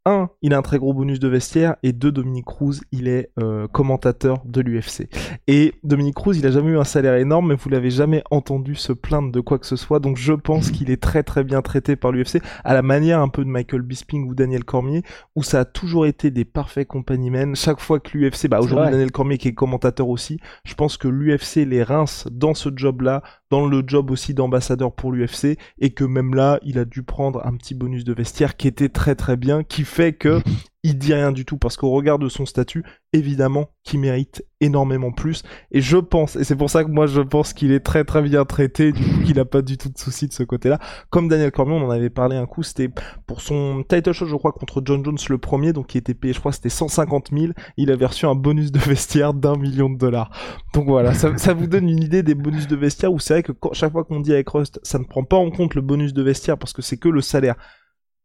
Un, 0.08 0.30
il 0.44 0.54
a 0.54 0.60
un 0.60 0.62
très 0.62 0.78
gros 0.78 0.94
bonus 0.94 1.20
de 1.20 1.28
vestiaire 1.28 1.78
et 1.82 1.92
deux, 1.92 2.12
Dominique 2.12 2.46
Cruz, 2.46 2.82
il 2.92 3.08
est 3.08 3.32
euh, 3.40 3.68
commentateur 3.68 4.44
de 4.46 4.62
l'UFC. 4.62 5.10
Et 5.48 5.74
Dominique 5.84 6.14
Cruz, 6.14 6.38
il 6.38 6.46
a 6.46 6.52
jamais 6.52 6.74
eu 6.74 6.78
un 6.78 6.84
salaire 6.84 7.16
énorme, 7.16 7.48
mais 7.50 7.56
vous 7.56 7.70
l'avez 7.70 7.90
jamais 7.90 8.22
entendu 8.30 8.76
se 8.76 8.94
plaindre 8.94 9.32
de 9.32 9.40
quoi 9.40 9.58
que 9.58 9.66
ce 9.66 9.76
soit. 9.76 10.00
Donc 10.00 10.18
je 10.18 10.34
pense 10.34 10.70
qu'il 10.70 10.92
est 10.92 11.02
très 11.02 11.24
très 11.24 11.44
bien 11.44 11.64
traité 11.64 11.96
par 11.96 12.12
l'UFC, 12.12 12.40
à 12.64 12.76
la 12.76 12.84
manière 12.84 13.20
un 13.20 13.30
peu 13.30 13.44
de 13.44 13.50
Michael 13.50 13.82
Bisping 13.82 14.30
ou 14.30 14.36
Daniel 14.36 14.64
Cormier, 14.64 15.02
où 15.36 15.42
ça 15.42 15.62
a 15.62 15.66
toujours 15.66 16.06
été 16.06 16.30
des 16.30 16.46
parfaits 16.46 16.88
compagniemen. 16.88 17.56
Chaque 17.56 17.80
fois 17.80 18.00
que 18.00 18.16
l'UFC, 18.16 18.48
bah 18.48 18.60
aujourd'hui. 18.60 18.92
Daniel 18.92 19.12
Cormier 19.12 19.40
qui 19.40 19.48
est 19.48 19.54
commentateur 19.56 20.10
aussi, 20.10 20.40
je 20.66 20.76
pense 20.76 20.98
que 20.98 21.08
l'UFC 21.08 21.66
les 21.66 21.82
rince 21.82 22.28
dans 22.32 22.54
ce 22.54 22.70
job-là, 22.76 23.24
dans 23.50 23.66
le 23.66 23.84
job 23.86 24.12
aussi 24.12 24.34
d'ambassadeur 24.34 24.94
pour 24.94 25.12
l'UFC, 25.12 25.58
et 25.80 25.92
que 25.92 26.04
même 26.04 26.34
là, 26.34 26.60
il 26.64 26.80
a 26.80 26.86
dû 26.86 27.04
prendre 27.04 27.46
un 27.46 27.56
petit 27.56 27.76
bonus 27.76 28.04
de 28.04 28.14
vestiaire 28.14 28.58
qui 28.58 28.68
était 28.68 28.90
très 28.90 29.16
très 29.16 29.38
bien, 29.38 29.64
qui 29.64 29.84
fait 29.84 30.14
que 30.14 30.42
il 30.86 31.00
dit 31.00 31.16
rien 31.16 31.32
du 31.32 31.46
tout 31.46 31.58
parce 31.58 31.78
qu'au 31.78 31.90
regard 31.90 32.20
de 32.20 32.30
son 32.30 32.46
statut, 32.46 32.84
évidemment, 33.12 33.72
qu'il 33.84 34.00
mérite 34.00 34.46
énormément 34.62 35.12
plus. 35.12 35.42
Et 35.72 35.82
je 35.82 35.98
pense, 35.98 36.36
et 36.36 36.44
c'est 36.44 36.56
pour 36.56 36.70
ça 36.70 36.84
que 36.84 36.92
moi 36.92 37.08
je 37.08 37.22
pense 37.22 37.54
qu'il 37.54 37.72
est 37.72 37.80
très 37.80 38.04
très 38.04 38.22
bien 38.22 38.46
traité, 38.46 38.92
du 38.92 39.04
coup 39.04 39.24
qu'il 39.26 39.40
a 39.40 39.46
pas 39.46 39.64
du 39.64 39.80
tout 39.80 39.90
de 39.90 39.98
soucis 39.98 40.28
de 40.28 40.34
ce 40.34 40.44
côté-là. 40.44 40.78
Comme 41.10 41.28
Daniel 41.28 41.52
Cormier, 41.52 41.74
on 41.74 41.88
en 41.88 41.90
avait 41.90 42.12
parlé 42.12 42.38
un 42.38 42.46
coup, 42.46 42.62
c'était 42.62 42.92
pour 43.26 43.42
son 43.42 43.84
title 43.90 44.12
shot, 44.12 44.28
je 44.28 44.36
crois, 44.36 44.52
contre 44.52 44.84
John 44.86 45.04
Jones 45.04 45.18
le 45.28 45.38
premier, 45.40 45.74
donc 45.74 45.88
qui 45.88 45.98
était 45.98 46.14
payé, 46.14 46.36
je 46.36 46.40
crois, 46.40 46.52
c'était 46.52 46.70
150 46.70 47.32
000. 47.36 47.54
Il 47.78 47.90
avait 47.90 48.06
reçu 48.06 48.28
un 48.28 48.36
bonus 48.36 48.72
de 48.72 48.78
vestiaire 48.80 49.34
d'un 49.34 49.58
million 49.58 49.90
de 49.90 49.98
dollars. 49.98 50.30
Donc 50.76 50.86
voilà, 50.86 51.16
ça, 51.16 51.36
ça, 51.38 51.56
vous 51.56 51.66
donne 51.66 51.90
une 51.90 52.04
idée 52.04 52.22
des 52.22 52.36
bonus 52.36 52.68
de 52.68 52.76
vestiaire 52.76 53.12
où 53.12 53.18
c'est 53.18 53.34
vrai 53.34 53.44
que 53.44 53.54
chaque 53.72 53.92
fois 53.92 54.04
qu'on 54.04 54.20
dit 54.20 54.34
avec 54.34 54.48
Rust, 54.50 54.80
ça 54.84 55.00
ne 55.00 55.06
prend 55.06 55.24
pas 55.24 55.38
en 55.38 55.50
compte 55.50 55.74
le 55.74 55.82
bonus 55.82 56.14
de 56.14 56.22
vestiaire 56.22 56.60
parce 56.60 56.74
que 56.74 56.84
c'est 56.84 56.98
que 56.98 57.10
le 57.10 57.22
salaire 57.22 57.56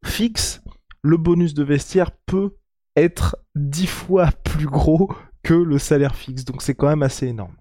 fixe. 0.04 0.62
Le 1.02 1.16
bonus 1.16 1.54
de 1.54 1.64
vestiaire 1.64 2.10
peut 2.26 2.56
être 2.96 3.36
dix 3.54 3.86
fois 3.86 4.30
plus 4.44 4.66
gros 4.66 5.10
que 5.42 5.54
le 5.54 5.78
salaire 5.78 6.14
fixe. 6.14 6.44
Donc 6.44 6.62
c'est 6.62 6.74
quand 6.74 6.88
même 6.88 7.02
assez 7.02 7.26
énorme. 7.26 7.56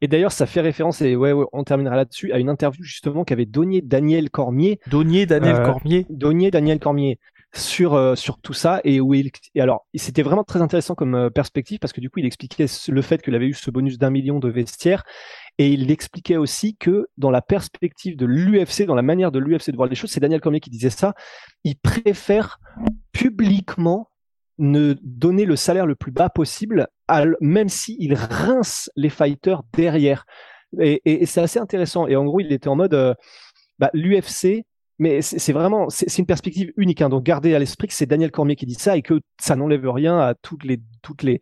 Et 0.00 0.08
d'ailleurs, 0.08 0.32
ça 0.32 0.46
fait 0.46 0.60
référence, 0.60 1.00
et 1.00 1.14
ouais, 1.14 1.32
on 1.52 1.62
terminera 1.62 1.94
là-dessus, 1.94 2.32
à 2.32 2.38
une 2.40 2.48
interview 2.48 2.82
justement 2.82 3.22
qu'avait 3.22 3.46
donné 3.46 3.82
Daniel 3.82 4.30
Cormier. 4.30 4.80
Donnier 4.88 5.26
Daniel 5.26 5.54
euh, 5.54 5.64
Cormier. 5.64 6.06
Donnier 6.10 6.50
Daniel 6.50 6.80
Cormier 6.80 7.20
sur 7.54 7.94
euh, 7.94 8.14
sur 8.14 8.38
tout 8.38 8.54
ça 8.54 8.80
et 8.84 9.00
où 9.00 9.14
il 9.14 9.30
et 9.54 9.60
alors 9.60 9.86
c'était 9.94 10.22
vraiment 10.22 10.44
très 10.44 10.62
intéressant 10.62 10.94
comme 10.94 11.14
euh, 11.14 11.30
perspective 11.30 11.78
parce 11.78 11.92
que 11.92 12.00
du 12.00 12.08
coup 12.08 12.18
il 12.18 12.26
expliquait 12.26 12.66
le 12.88 13.02
fait 13.02 13.20
qu'il 13.22 13.34
avait 13.34 13.46
eu 13.46 13.52
ce 13.52 13.70
bonus 13.70 13.98
d'un 13.98 14.10
million 14.10 14.38
de 14.38 14.48
vestiaires 14.48 15.04
et 15.58 15.68
il 15.68 15.90
expliquait 15.90 16.36
aussi 16.36 16.76
que 16.76 17.08
dans 17.18 17.30
la 17.30 17.42
perspective 17.42 18.16
de 18.16 18.26
l'UFC 18.26 18.84
dans 18.86 18.94
la 18.94 19.02
manière 19.02 19.30
de 19.30 19.38
l'UFC 19.38 19.70
de 19.70 19.76
voir 19.76 19.88
les 19.88 19.94
choses 19.94 20.10
c'est 20.10 20.20
Daniel 20.20 20.40
Cormier 20.40 20.60
qui 20.60 20.70
disait 20.70 20.90
ça 20.90 21.14
il 21.64 21.76
préfère 21.76 22.58
publiquement 23.12 24.08
ne 24.58 24.94
donner 25.02 25.44
le 25.44 25.56
salaire 25.56 25.86
le 25.86 25.94
plus 25.94 26.12
bas 26.12 26.28
possible, 26.28 26.88
même 27.40 27.68
s'il 27.68 28.14
rince 28.14 28.90
les 28.96 29.08
fighters 29.08 29.62
derrière. 29.72 30.24
Et, 30.78 31.26
c'est 31.26 31.40
assez 31.40 31.58
intéressant. 31.58 32.06
Et 32.06 32.16
en 32.16 32.24
gros, 32.24 32.40
il 32.40 32.52
était 32.52 32.68
en 32.68 32.76
mode, 32.76 32.94
euh, 32.94 33.14
bah, 33.78 33.90
l'UFC, 33.92 34.64
mais 34.98 35.20
c'est 35.20 35.52
vraiment, 35.52 35.88
c'est 35.90 36.18
une 36.18 36.26
perspective 36.26 36.72
unique. 36.76 37.02
Hein. 37.02 37.08
donc 37.08 37.24
gardez 37.24 37.54
à 37.54 37.58
l'esprit 37.58 37.88
que 37.88 37.94
c'est 37.94 38.06
Daniel 38.06 38.30
Cormier 38.30 38.54
qui 38.54 38.66
dit 38.66 38.74
ça 38.74 38.96
et 38.96 39.02
que 39.02 39.20
ça 39.40 39.56
n'enlève 39.56 39.88
rien 39.90 40.18
à 40.18 40.34
toutes 40.34 40.64
les, 40.64 40.80
toutes 41.02 41.22
les, 41.24 41.40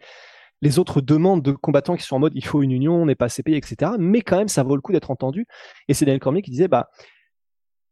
les 0.62 0.78
autres 0.78 1.00
demandes 1.00 1.42
de 1.42 1.52
combattants 1.52 1.96
qui 1.96 2.02
sont 2.02 2.16
en 2.16 2.20
mode 2.20 2.32
il 2.34 2.44
faut 2.44 2.62
une 2.62 2.72
union, 2.72 2.94
on 2.94 3.06
n'est 3.06 3.14
pas 3.14 3.26
assez 3.26 3.42
payé, 3.42 3.56
etc. 3.56 3.92
Mais 3.98 4.20
quand 4.20 4.36
même, 4.36 4.48
ça 4.48 4.62
vaut 4.62 4.76
le 4.76 4.82
coup 4.82 4.92
d'être 4.92 5.10
entendu. 5.10 5.46
Et 5.88 5.94
c'est 5.94 6.04
Daniel 6.04 6.20
Cormier 6.20 6.42
qui 6.42 6.50
disait, 6.50 6.68
bah, 6.68 6.90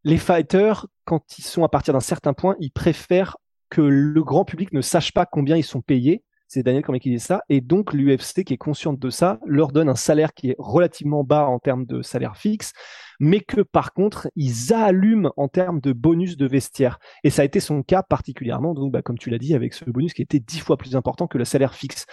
les 0.03 0.17
fighters, 0.17 0.87
quand 1.05 1.37
ils 1.37 1.43
sont 1.43 1.63
à 1.63 1.69
partir 1.69 1.93
d'un 1.93 1.99
certain 1.99 2.33
point, 2.33 2.55
ils 2.59 2.71
préfèrent 2.71 3.37
que 3.69 3.81
le 3.81 4.23
grand 4.23 4.45
public 4.45 4.73
ne 4.73 4.81
sache 4.81 5.11
pas 5.11 5.25
combien 5.25 5.57
ils 5.57 5.63
sont 5.63 5.81
payés. 5.81 6.23
C'est 6.47 6.63
Daniel 6.63 6.83
Cormier 6.83 6.99
qui 6.99 7.11
dit 7.11 7.19
ça. 7.19 7.43
Et 7.49 7.61
donc, 7.61 7.93
l'UFC, 7.93 8.43
qui 8.43 8.53
est 8.53 8.57
consciente 8.57 8.97
de 8.97 9.09
ça, 9.11 9.39
leur 9.45 9.71
donne 9.71 9.87
un 9.87 9.95
salaire 9.95 10.33
qui 10.33 10.49
est 10.49 10.55
relativement 10.57 11.23
bas 11.23 11.45
en 11.45 11.59
termes 11.59 11.85
de 11.85 12.01
salaire 12.01 12.37
fixe, 12.37 12.73
mais 13.19 13.39
que 13.39 13.61
par 13.61 13.93
contre, 13.93 14.29
ils 14.35 14.73
allument 14.73 15.31
en 15.37 15.47
termes 15.47 15.79
de 15.79 15.93
bonus 15.93 16.37
de 16.37 16.47
vestiaire. 16.47 16.97
Et 17.23 17.29
ça 17.29 17.43
a 17.43 17.45
été 17.45 17.59
son 17.59 17.83
cas 17.83 18.01
particulièrement, 18.01 18.73
donc, 18.73 18.91
bah, 18.91 19.03
comme 19.03 19.19
tu 19.19 19.29
l'as 19.29 19.37
dit, 19.37 19.53
avec 19.53 19.75
ce 19.75 19.85
bonus 19.85 20.13
qui 20.13 20.23
était 20.23 20.39
dix 20.39 20.59
fois 20.59 20.77
plus 20.77 20.95
important 20.95 21.27
que 21.27 21.37
le 21.37 21.45
salaire 21.45 21.75
fixe. 21.75 22.07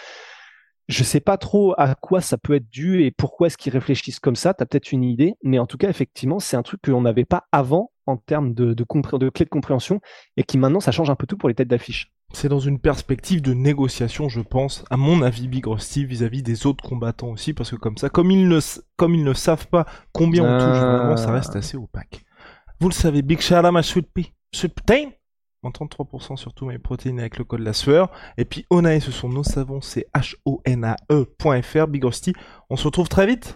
Je 0.87 1.03
sais 1.03 1.19
pas 1.19 1.37
trop 1.37 1.73
à 1.77 1.95
quoi 1.95 2.21
ça 2.21 2.37
peut 2.37 2.55
être 2.55 2.69
dû 2.69 3.03
et 3.03 3.11
pourquoi 3.11 3.47
est-ce 3.47 3.57
qu'ils 3.57 3.73
réfléchissent 3.73 4.19
comme 4.19 4.37
ça. 4.37 4.53
Tu 4.53 4.63
as 4.63 4.65
peut-être 4.65 4.91
une 4.91 5.03
idée, 5.03 5.35
mais 5.43 5.59
en 5.59 5.65
tout 5.65 5.77
cas, 5.77 5.89
effectivement, 5.89 6.39
c'est 6.39 6.55
un 6.55 6.63
truc 6.63 6.81
qu'on 6.81 7.01
n'avait 7.01 7.25
pas 7.25 7.45
avant 7.51 7.91
en 8.05 8.15
termes 8.15 8.53
de, 8.53 8.73
de, 8.73 8.85
de 9.17 9.29
clés 9.29 9.45
de 9.45 9.49
compréhension 9.49 9.99
et 10.37 10.43
qui 10.43 10.57
maintenant, 10.57 10.79
ça 10.79 10.91
change 10.91 11.09
un 11.09 11.15
peu 11.15 11.27
tout 11.27 11.37
pour 11.37 11.49
les 11.49 11.55
têtes 11.55 11.67
d'affiche. 11.67 12.13
C'est 12.33 12.49
dans 12.49 12.59
une 12.59 12.79
perspective 12.79 13.41
de 13.41 13.53
négociation, 13.53 14.29
je 14.29 14.41
pense, 14.41 14.85
à 14.89 14.97
mon 14.97 15.21
avis, 15.21 15.47
Big 15.47 15.65
Rusty 15.65 16.05
vis-à-vis 16.05 16.43
des 16.43 16.65
autres 16.65 16.87
combattants 16.87 17.29
aussi, 17.29 17.53
parce 17.53 17.71
que 17.71 17.75
comme 17.75 17.97
ça, 17.97 18.09
comme 18.09 18.31
ils 18.31 18.47
ne, 18.47 18.59
comme 18.95 19.13
ils 19.13 19.23
ne 19.23 19.33
savent 19.33 19.67
pas 19.67 19.85
combien 20.13 20.43
on 20.43 20.57
touche 20.57 20.77
vraiment, 20.77 21.17
ça 21.17 21.31
reste 21.31 21.55
assez 21.55 21.77
opaque. 21.77 22.23
Vous 22.79 22.89
le 22.89 22.93
savez, 22.93 23.21
Big 23.21 23.41
Shala, 23.41 23.71
ma 23.71 23.81
sweet 23.83 24.07
pea, 24.13 24.33
en 25.63 25.69
33% 25.69 26.37
sur 26.37 26.53
tous 26.53 26.65
mes 26.65 26.77
protéines 26.77 27.19
avec 27.19 27.37
le 27.37 27.43
code 27.43 27.61
la 27.61 27.73
sueur. 27.73 28.11
Et 28.37 28.45
puis 28.45 28.65
Onae, 28.69 28.99
ce 28.99 29.11
sont 29.11 29.29
nos 29.29 29.43
savons, 29.43 29.81
c'est 29.81 30.07
H-O-N-A-E.fr. 30.13 31.87
Big 31.87 32.05
on 32.69 32.75
se 32.75 32.83
retrouve 32.83 33.09
très 33.09 33.27
vite. 33.27 33.55